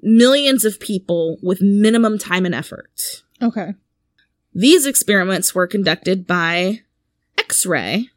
[0.00, 3.22] millions of people with minimum time and effort.
[3.42, 3.74] Okay.
[4.58, 6.80] These experiments were conducted by
[7.38, 8.08] X ray,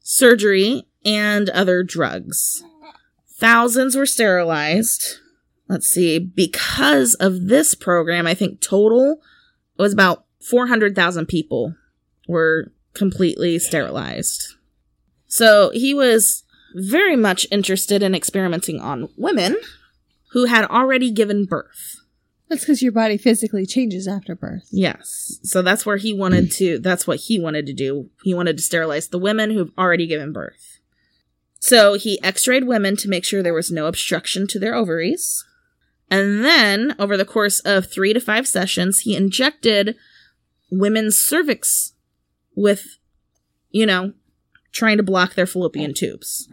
[0.00, 2.64] surgery, and other drugs.
[3.28, 5.18] Thousands were sterilized.
[5.68, 9.20] Let's see, because of this program, I think total
[9.76, 11.74] was about 400,000 people
[12.26, 14.54] were completely sterilized.
[15.26, 16.44] So he was
[16.74, 19.58] very much interested in experimenting on women
[20.30, 22.00] who had already given birth.
[22.54, 24.68] That's because your body physically changes after birth.
[24.70, 25.38] Yes.
[25.42, 28.10] So that's where he wanted to, that's what he wanted to do.
[28.22, 30.78] He wanted to sterilize the women who've already given birth.
[31.58, 35.44] So he x rayed women to make sure there was no obstruction to their ovaries.
[36.10, 39.96] And then, over the course of three to five sessions, he injected
[40.70, 41.94] women's cervix
[42.54, 42.98] with,
[43.70, 44.12] you know,
[44.70, 46.48] trying to block their fallopian tubes,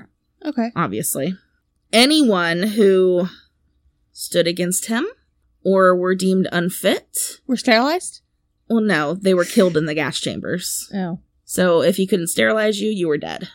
[0.46, 0.72] Okay.
[0.76, 1.36] obviously.
[1.92, 3.28] Anyone who
[4.14, 5.06] stood against him
[5.64, 8.22] or were deemed unfit, We're sterilized?
[8.70, 10.90] well, no, they were killed in the gas chambers.
[10.94, 11.20] Oh.
[11.44, 13.50] So if he couldn't sterilize you, you were dead.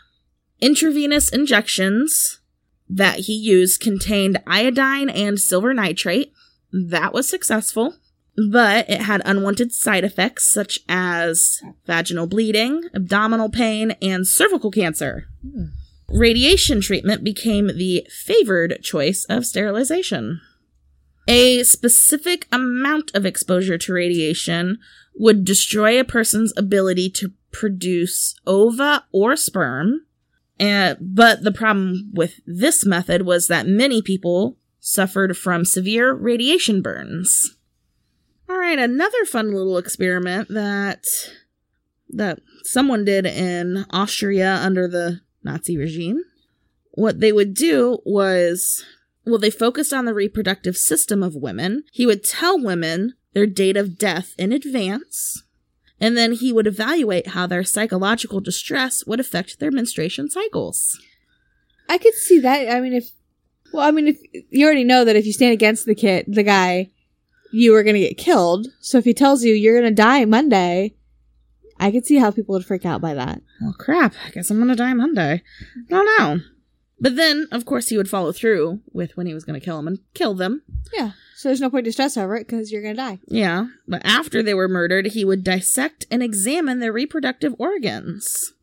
[0.60, 2.40] Intravenous injections
[2.88, 6.32] that he used contained iodine and silver nitrate.
[6.72, 7.94] That was successful,
[8.50, 15.24] but it had unwanted side effects such as vaginal bleeding, abdominal pain, and cervical cancer.
[15.42, 15.66] Hmm.
[16.08, 20.40] Radiation treatment became the favored choice of sterilization.
[21.28, 24.78] A specific amount of exposure to radiation
[25.14, 30.06] would destroy a person's ability to produce ova or sperm.
[30.58, 36.80] And, but the problem with this method was that many people suffered from severe radiation
[36.80, 37.56] burns.
[38.48, 41.04] All right, another fun little experiment that
[42.10, 46.22] that someone did in Austria under the Nazi regime.
[46.92, 48.84] What they would do was
[49.26, 51.84] well, they focused on the reproductive system of women.
[51.92, 55.42] He would tell women their date of death in advance,
[56.00, 60.98] and then he would evaluate how their psychological distress would affect their menstruation cycles.
[61.88, 62.74] I could see that.
[62.74, 63.10] I mean, if
[63.72, 64.18] well, I mean, if
[64.50, 66.90] you already know that if you stand against the kid, the guy,
[67.52, 68.68] you are going to get killed.
[68.80, 70.94] So if he tells you you're going to die Monday,
[71.78, 73.42] I could see how people would freak out by that.
[73.60, 74.14] Well, crap.
[74.26, 75.42] I guess I'm gonna die Monday.
[75.76, 76.44] I don't know.
[76.98, 79.88] But then, of course, he would follow through with when he was gonna kill them
[79.88, 80.62] and kill them.
[80.92, 81.12] Yeah.
[81.36, 83.18] So there's no point to stress over it because you're going to die.
[83.26, 83.66] Yeah.
[83.86, 88.54] But after they were murdered, he would dissect and examine their reproductive organs.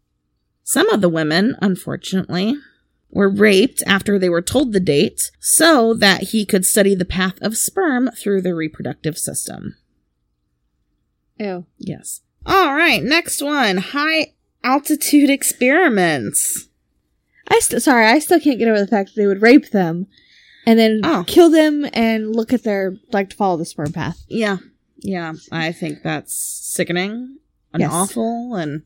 [0.64, 2.56] Some of the women, unfortunately,
[3.12, 7.40] were raped after they were told the date so that he could study the path
[7.44, 9.76] of sperm through their reproductive system.
[11.38, 11.68] Ew.
[11.78, 12.22] Yes.
[12.44, 16.70] All right, next one high altitude experiments.
[17.50, 20.08] I st- sorry, I still can't get over the fact that they would rape them
[20.66, 21.24] and then Oh.
[21.28, 24.24] kill them and look at their like to follow the sperm path.
[24.28, 24.58] Yeah.
[24.98, 27.38] Yeah, I think that's sickening
[27.74, 27.92] and Yes.
[27.92, 28.56] awful.
[28.56, 28.84] And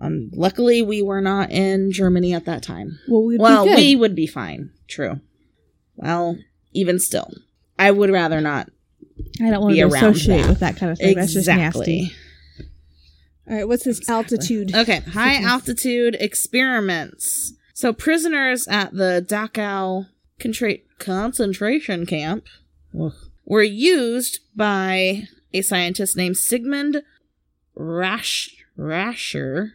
[0.00, 3.00] um, luckily, we were not in Germany at that time.
[3.08, 3.76] Well, we'd well, be good.
[3.78, 4.70] we would be fine.
[4.86, 5.20] True.
[5.96, 6.38] Well,
[6.72, 7.32] even still,
[7.78, 8.70] I would rather not.
[9.42, 10.48] I don't want be to around associate that.
[10.48, 11.16] with that kind of thing.
[11.16, 12.02] That's just exactly.
[12.02, 12.14] nasty.
[13.48, 14.74] All right, what's this altitude?
[14.74, 17.54] Okay, high altitude experiments.
[17.72, 20.08] So prisoners at the Dachau
[20.38, 22.46] contra- concentration camp
[23.44, 25.22] were used by
[25.54, 27.02] a scientist named Sigmund
[27.74, 29.72] Rasch- Rascher,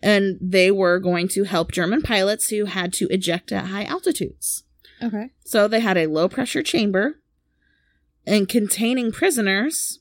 [0.00, 4.62] and they were going to help German pilots who had to eject at high altitudes.
[5.02, 5.30] Okay.
[5.44, 7.18] So they had a low pressure chamber,
[8.26, 9.98] and containing prisoners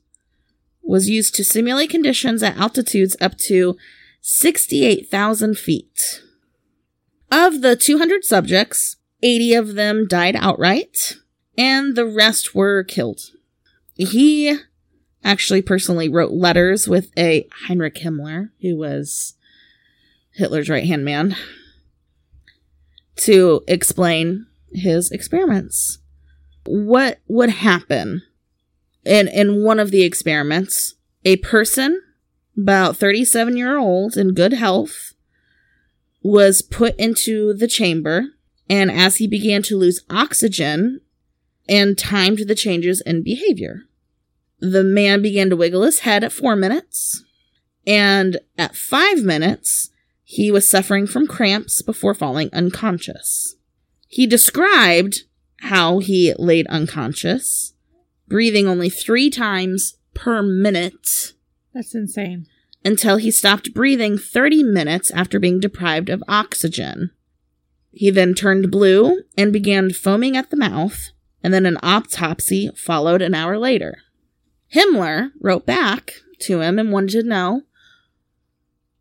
[0.86, 3.76] was used to simulate conditions at altitudes up to
[4.22, 6.22] 68,000 feet.
[7.32, 11.16] Of the 200 subjects, 80 of them died outright,
[11.58, 13.32] and the rest were killed.
[13.96, 14.58] He
[15.24, 19.34] actually personally wrote letters with a Heinrich Himmler, who was
[20.32, 21.36] Hitler's right hand man,
[23.18, 26.00] to explain his experiments.
[26.66, 28.22] What would happen
[29.06, 30.96] in in one of the experiments?
[31.24, 32.02] A person
[32.58, 35.14] about 37 year old in good health
[36.24, 38.26] was put into the chamber,
[38.70, 41.02] and as he began to lose oxygen
[41.70, 43.84] and timed the changes in behavior,
[44.60, 47.24] the man began to wiggle his head at four minutes,
[47.86, 49.92] and at five minutes,
[50.24, 53.56] he was suffering from cramps before falling unconscious.
[54.08, 55.24] He described
[55.62, 57.75] how he laid unconscious,
[58.28, 61.34] breathing only three times per minute
[61.74, 62.48] That's insane.
[62.84, 67.12] until he stopped breathing 30 minutes after being deprived of oxygen.
[67.92, 71.12] He then turned blue and began foaming at the mouth,
[71.44, 74.00] and then an autopsy followed an hour later.
[74.74, 77.62] Himmler wrote back to him and wanted to know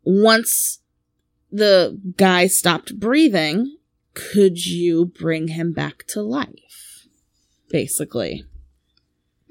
[0.05, 0.79] once
[1.51, 3.77] the guy stopped breathing,
[4.13, 7.07] could you bring him back to life?
[7.69, 8.45] Basically.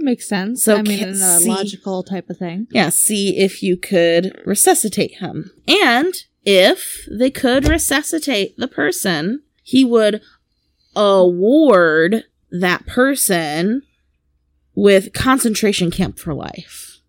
[0.05, 0.63] Makes sense.
[0.63, 2.67] So I mean, in a see- logical type of thing.
[2.71, 5.51] Yeah, see if you could resuscitate him.
[5.67, 6.13] And
[6.45, 10.21] if they could resuscitate the person, he would
[10.95, 13.83] award that person
[14.75, 17.01] with concentration camp for life.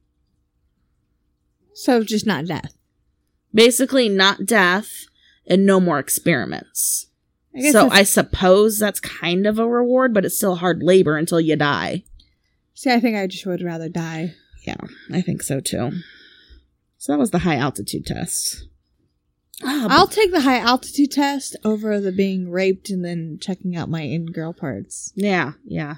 [1.74, 2.74] So just not death.
[3.54, 5.08] Basically, not death
[5.46, 7.08] and no more experiments.
[7.54, 11.42] I so I suppose that's kind of a reward, but it's still hard labor until
[11.42, 12.04] you die.
[12.76, 12.92] See.
[12.92, 14.36] I think I just would rather die.
[14.68, 14.76] Yeah,
[15.12, 15.92] I think so too.
[16.98, 18.68] So that was the high altitude test.
[19.64, 23.90] Ah, I'll take the high altitude test over the being raped and then checking out
[23.90, 25.14] my in girl parts.
[25.16, 25.96] Yeah, yeah.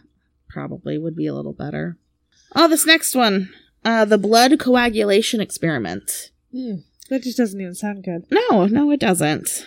[0.47, 1.97] Probably would be a little better.
[2.55, 3.49] Oh, this next one.
[3.83, 6.31] Uh the blood coagulation experiment.
[6.51, 8.25] That just doesn't even sound good.
[8.29, 9.65] No, no, it doesn't.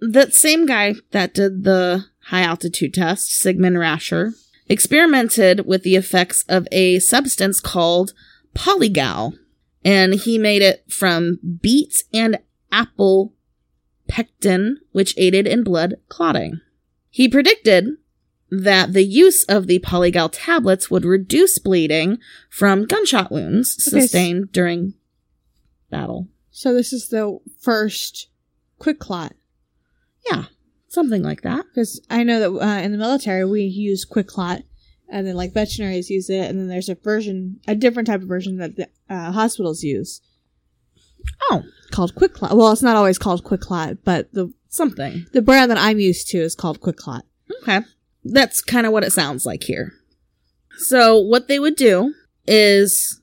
[0.00, 4.32] That same guy that did the high altitude test, Sigmund Rascher,
[4.68, 8.12] experimented with the effects of a substance called
[8.54, 9.34] polygal.
[9.84, 12.38] And he made it from beet and
[12.70, 13.32] apple
[14.08, 16.60] pectin, which aided in blood clotting.
[17.10, 17.96] He predicted
[18.50, 24.52] that the use of the polygal tablets would reduce bleeding from gunshot wounds Okay, sustained
[24.52, 24.94] during
[25.90, 26.28] battle.
[26.50, 28.28] So this is the first
[28.80, 29.32] QuikClot
[30.30, 30.44] Yeah,
[30.88, 31.64] something like that.
[31.68, 34.62] because I know that uh, in the military we use QuikClot,
[35.08, 38.28] and then like veterinaries use it, and then there's a version, a different type of
[38.28, 40.20] version that the uh, hospitals use
[41.50, 42.56] Oh, called QuikClot.
[42.56, 45.26] Well, it's not always called QuikClot, but the something.
[45.32, 47.22] the brand that I'm used to is called QuikClot.
[47.62, 47.80] Okay.
[48.24, 49.92] That's kind of what it sounds like here.
[50.78, 52.14] So, what they would do
[52.46, 53.20] is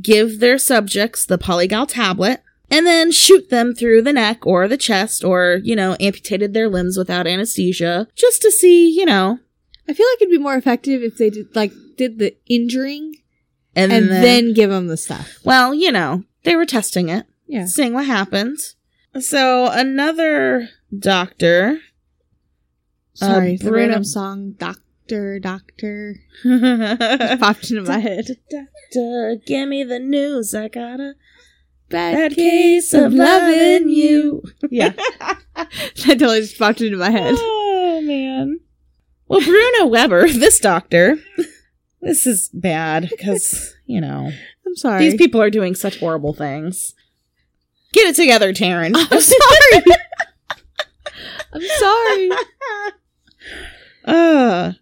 [0.00, 4.76] give their subjects the polygal tablet and then shoot them through the neck or the
[4.76, 9.38] chest or, you know, amputated their limbs without anesthesia just to see, you know,
[9.88, 13.14] I feel like it'd be more effective if they did like did the injuring
[13.74, 15.38] and, and, then, then, give them the stuff.
[15.44, 17.66] well, you know, they were testing it, Yeah.
[17.66, 18.74] seeing what happens.
[19.20, 21.78] So, another doctor
[23.20, 28.26] Uh, Sorry, the random song "Doctor, Doctor" popped into my head.
[28.50, 30.54] Doctor, give me the news.
[30.54, 31.14] I got a
[31.88, 34.42] Bad, bad case of loving you.
[34.70, 34.92] Yeah,
[35.54, 37.34] that totally just popped into my head.
[37.38, 38.58] Oh man.
[39.28, 41.18] Well, Bruno Weber, this doctor,
[42.00, 44.30] this is bad because you know
[44.66, 45.04] I'm sorry.
[45.04, 46.94] these people are doing such horrible things.
[47.92, 48.92] Get it together, Taryn.
[48.96, 49.84] I'm sorry.
[51.52, 52.30] I'm sorry.
[54.04, 54.72] Uh,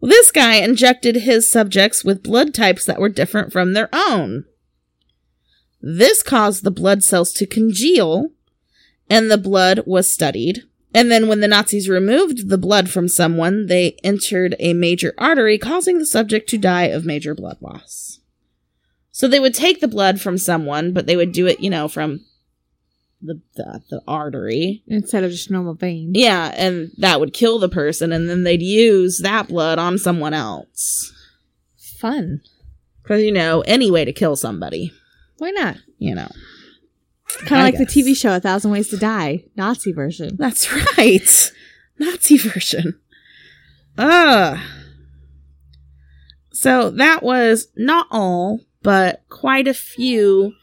[0.00, 4.44] well, this guy injected his subjects with blood types that were different from their own.
[5.80, 8.30] This caused the blood cells to congeal,
[9.08, 10.64] and the blood was studied.
[10.94, 15.58] And then, when the Nazis removed the blood from someone, they entered a major artery,
[15.58, 18.20] causing the subject to die of major blood loss.
[19.10, 21.88] So they would take the blood from someone, but they would do it, you know,
[21.88, 22.24] from
[23.20, 24.82] the the, the artery.
[24.86, 26.12] Instead of just normal vein.
[26.14, 30.34] Yeah, and that would kill the person, and then they'd use that blood on someone
[30.34, 31.12] else.
[31.76, 32.40] Fun.
[33.02, 34.92] Because, you know, any way to kill somebody,
[35.38, 35.76] Why not?
[35.98, 36.28] you know.
[37.44, 37.86] Kind of like the.
[37.86, 40.36] TV show "A Thousand Ways to Die" Nazi version.
[40.36, 41.52] That's right.
[41.98, 42.98] Nazi version.
[43.98, 44.58] Ugh.
[46.52, 50.54] So that was not all, but quite a few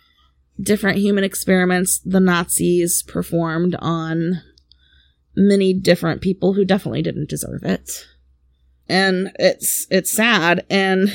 [0.59, 4.41] different human experiments the Nazis performed on
[5.35, 8.07] many different people who definitely didn't deserve it.
[8.87, 11.09] And it's it's sad and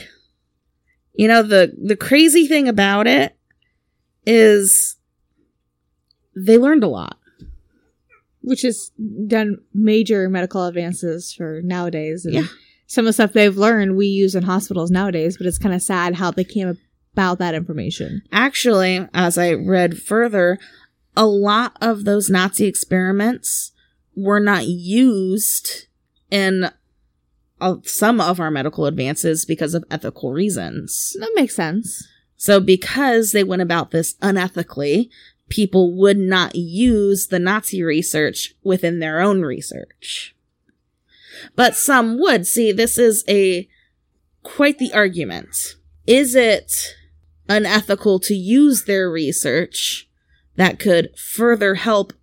[1.14, 3.36] you know the the crazy thing about it
[4.30, 4.96] is
[6.36, 7.16] they learned a lot.
[8.42, 8.90] which has
[9.26, 12.24] done major medical advances for nowadays.
[12.24, 12.46] And Yeah.
[12.86, 15.82] some of the stuff they've learned we use in hospitals nowadays, but it's kind of
[15.82, 16.74] sad how they came
[17.12, 18.22] about that information.
[18.32, 20.58] Actually, as I read further,
[21.14, 23.72] a lot of those Nazi experiments
[24.16, 25.86] were not used
[26.30, 26.70] in
[27.60, 31.14] uh, some of our medical advances because of ethical reasons.
[31.20, 32.08] That makes sense.
[32.40, 35.10] So, because they went about this unethically,
[35.50, 40.34] people would not use the Nazi research within their own research.
[41.54, 42.46] But some would.
[42.46, 43.68] See, this is a
[44.42, 45.76] quite the argument.
[46.06, 46.96] Is it
[47.46, 50.08] unethical to use their research
[50.56, 52.14] that could further help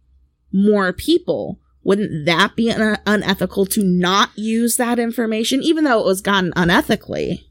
[0.51, 1.59] more people?
[1.83, 6.53] Wouldn't that be un- unethical to not use that information, even though it was gotten
[6.53, 7.46] unethically?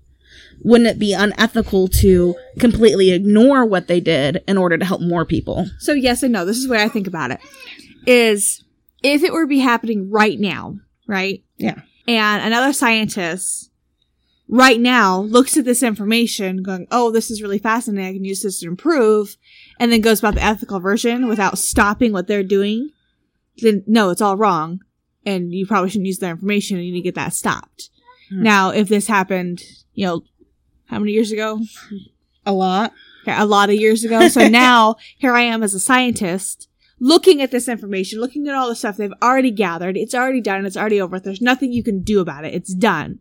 [0.62, 5.24] Wouldn't it be unethical to completely ignore what they did in order to help more
[5.24, 5.66] people?
[5.78, 6.44] So yes and no.
[6.44, 7.40] This is what I think about it.
[8.06, 8.64] Is
[9.02, 10.76] if it were to be happening right now,
[11.06, 11.42] right?
[11.58, 11.80] Yeah.
[12.08, 13.70] And another scientist
[14.48, 18.08] right now looks at this information going, Oh, this is really fascinating.
[18.08, 19.36] I can use this to improve.
[19.78, 22.90] And then goes about the ethical version without stopping what they're doing.
[23.58, 24.80] Then no, it's all wrong.
[25.24, 27.90] And you probably shouldn't use their information and you need to get that stopped.
[28.30, 28.42] Hmm.
[28.42, 29.62] Now, if this happened,
[29.94, 30.22] you know,
[30.86, 31.60] how many years ago?
[32.44, 32.92] A lot.
[33.22, 34.28] Okay, a lot of years ago.
[34.28, 36.68] So now here I am as a scientist
[37.00, 39.96] looking at this information, looking at all the stuff they've already gathered.
[39.96, 40.64] It's already done.
[40.64, 41.18] It's already over.
[41.20, 42.54] There's nothing you can do about it.
[42.54, 43.18] It's done.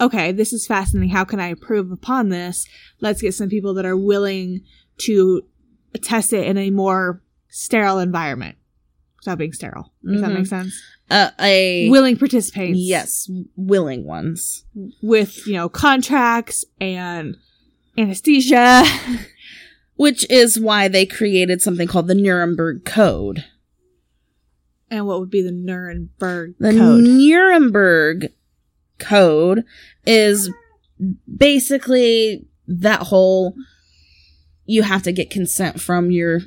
[0.00, 1.10] Okay, this is fascinating.
[1.10, 2.66] How can I improve upon this?
[3.00, 4.62] Let's get some people that are willing
[4.98, 5.42] to
[6.02, 8.56] test it in a more sterile environment
[9.18, 9.92] without being sterile.
[10.04, 10.34] Does that Mhm.
[10.34, 10.80] make sense?
[11.10, 12.78] Uh, a Willing participants.
[12.78, 14.64] yes, willing ones.
[15.02, 17.36] With, you know, contracts and
[17.98, 18.84] anesthesia.
[19.96, 23.44] Which is why they created something called the Nuremberg Code.
[24.90, 27.02] and what would be the Nuremberg The Code?
[27.02, 28.32] Nuremberg
[28.98, 29.64] Code
[30.06, 30.50] is
[31.36, 33.54] basically that whole
[34.64, 36.40] you have to get consent from your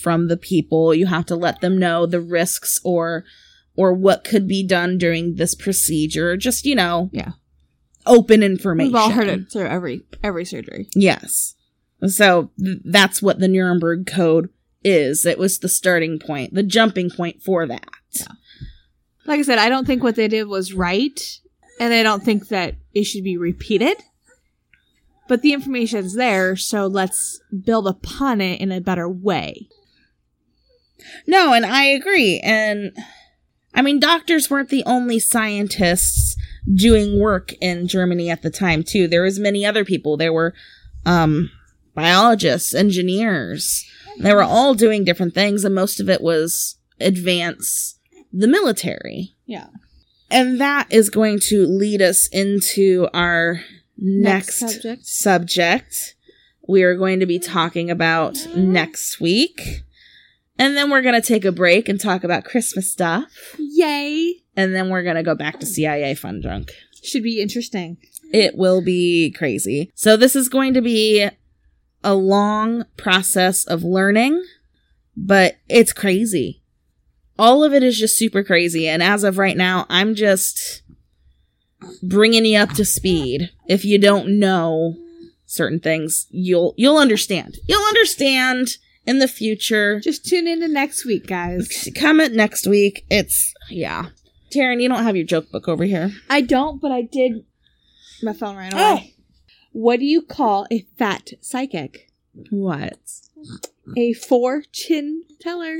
[0.00, 0.94] from the people.
[0.94, 3.24] You have to let them know the risks or
[3.76, 6.36] or what could be done during this procedure.
[6.36, 7.32] Just, you know, Yeah.
[8.06, 8.92] open information.
[8.92, 10.88] We've all heard it through every every surgery.
[10.94, 11.54] Yes.
[12.06, 14.48] So th- that's what the Nuremberg Code
[14.84, 15.24] is.
[15.26, 17.88] It was the starting point, the jumping point for that.
[19.26, 21.20] Like I said, I don't think what they did was right,
[21.80, 23.96] and I don't think that it should be repeated.
[25.28, 29.68] But the information's there, so let's build upon it in a better way.
[31.26, 32.38] No, and I agree.
[32.40, 32.96] And
[33.76, 36.34] I mean, doctors weren't the only scientists
[36.74, 39.06] doing work in Germany at the time, too.
[39.06, 40.16] There was many other people.
[40.16, 40.54] There were
[41.04, 41.50] um,
[41.94, 43.84] biologists, engineers.
[44.18, 47.98] They were all doing different things, and most of it was advance
[48.32, 49.34] the military.
[49.44, 49.68] Yeah.
[50.30, 53.60] And that is going to lead us into our
[53.96, 55.06] next, Next subject.
[55.06, 56.14] subject.
[56.68, 59.84] We are going to be talking about next week.
[60.58, 63.56] And then we're going to take a break and talk about Christmas stuff.
[63.58, 64.42] Yay!
[64.56, 66.72] And then we're going to go back to CIA Fun Drunk.
[67.02, 67.98] Should be interesting.
[68.32, 69.92] It will be crazy.
[69.94, 71.28] So, this is going to be
[72.02, 74.42] a long process of learning,
[75.16, 76.62] but it's crazy.
[77.38, 78.88] All of it is just super crazy.
[78.88, 80.82] And as of right now, I'm just
[82.02, 83.50] bringing you up to speed.
[83.68, 84.96] If you don't know
[85.44, 87.56] certain things, you'll you'll understand.
[87.66, 90.00] You'll understand in the future.
[90.00, 91.88] Just tune in to next week, guys.
[91.96, 93.06] Comment next week.
[93.10, 94.06] It's yeah.
[94.54, 96.12] Taryn, you don't have your joke book over here.
[96.30, 97.44] I don't, but I did.
[98.22, 98.92] My phone ran oh!
[98.92, 99.14] away.
[99.72, 102.10] What do you call a fat psychic?
[102.50, 102.98] What?
[103.96, 105.78] A fortune teller.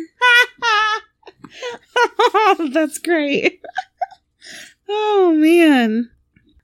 [2.59, 3.63] That's great.
[4.89, 6.11] oh man.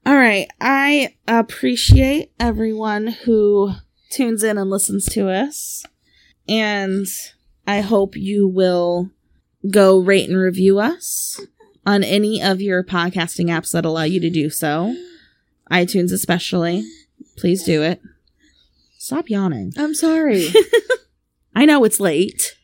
[0.04, 0.48] All right.
[0.60, 3.72] I appreciate everyone who
[4.10, 5.84] tunes in and listens to us.
[6.48, 7.06] And
[7.66, 9.10] I hope you will
[9.70, 11.40] go rate and review us
[11.86, 14.94] on any of your podcasting apps that allow you to do so.
[15.70, 16.84] iTunes especially.
[17.36, 18.00] Please do it.
[18.98, 19.72] Stop yawning.
[19.76, 20.48] I'm sorry.
[21.54, 22.56] I know it's late.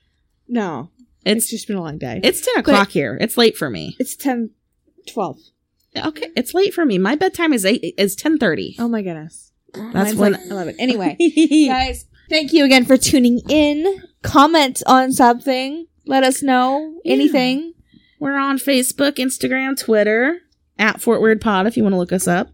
[0.49, 0.91] no,
[1.25, 2.21] it's, It's just been a long day.
[2.23, 3.19] it's 10 o'clock here.
[3.21, 3.97] It's late for me.
[3.99, 4.51] It's 10,
[5.09, 5.39] 12.
[5.97, 6.97] Okay, it's late for me.
[6.99, 8.77] My bedtime is eight is ten thirty.
[8.79, 9.51] Oh my goodness.
[9.73, 10.77] That's Mine's when like 11.
[10.79, 11.17] Anyway,
[11.67, 14.03] guys, thank you again for tuning in.
[14.23, 15.87] Comment on something.
[16.07, 17.75] Let us know anything.
[18.19, 20.41] we're on Facebook, Instagram, Twitter
[20.79, 21.67] at Fort Weird Pod.
[21.67, 22.51] If you want to look us up,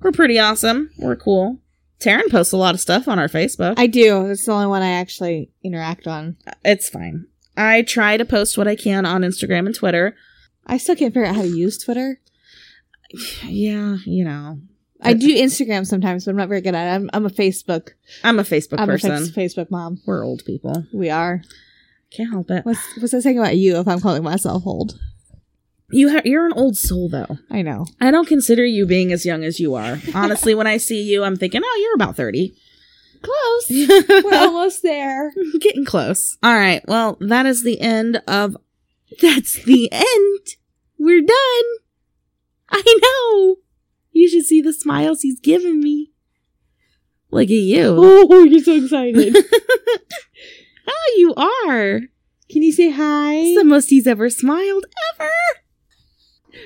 [0.00, 0.90] we're pretty awesome.
[0.98, 1.58] We're cool.
[2.00, 3.74] Taryn posts a lot of stuff on our Facebook.
[3.76, 4.26] I do.
[4.26, 6.36] That's the only one I actually interact on.
[6.64, 7.26] it's fine.
[7.56, 10.16] I try to post what I can on Instagram and Twitter.
[10.66, 12.20] I still can't figure out how to use Twitter.
[13.44, 14.60] Yeah, you know,
[15.02, 16.94] I do Instagram sometimes, but I'm not very good at it.
[16.94, 17.90] I'm, I'm a Facebook.
[18.22, 19.12] I'm a Facebook I'm person.
[19.12, 20.00] a fa- Facebook mom.
[20.06, 20.84] we're old people.
[20.92, 21.42] We are.
[22.10, 22.66] Can't help it.
[22.66, 24.98] What's what's that saying about you if I'm calling myself old?
[25.90, 27.38] You ha- you're an old soul though.
[27.50, 27.86] I know.
[28.00, 29.98] I don't consider you being as young as you are.
[30.14, 32.54] Honestly, when I see you, I'm thinking, oh, you're about 30.
[33.22, 33.88] Close.
[34.24, 35.32] We're almost there.
[35.60, 36.38] getting close.
[36.42, 36.82] All right.
[36.88, 38.56] Well, that is the end of.
[39.20, 40.56] That's the end.
[40.98, 41.64] We're done.
[42.70, 43.56] I know.
[44.20, 46.12] You should see the smiles he's giving me.
[47.30, 47.96] Look at you.
[48.30, 49.34] Oh, you're so excited.
[50.86, 52.00] oh, you are.
[52.50, 53.36] Can you say hi?
[53.36, 55.30] It's the most he's ever smiled ever.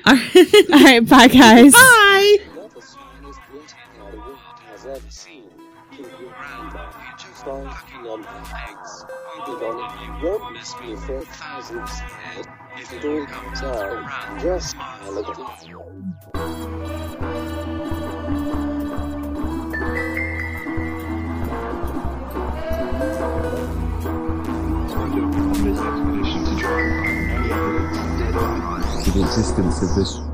[0.05, 0.71] All right.
[0.73, 1.73] All right, bye guys.
[1.75, 2.39] Bye.
[2.57, 4.87] You're the smartest potato the world has
[16.35, 17.24] ever
[29.15, 30.34] the existence of this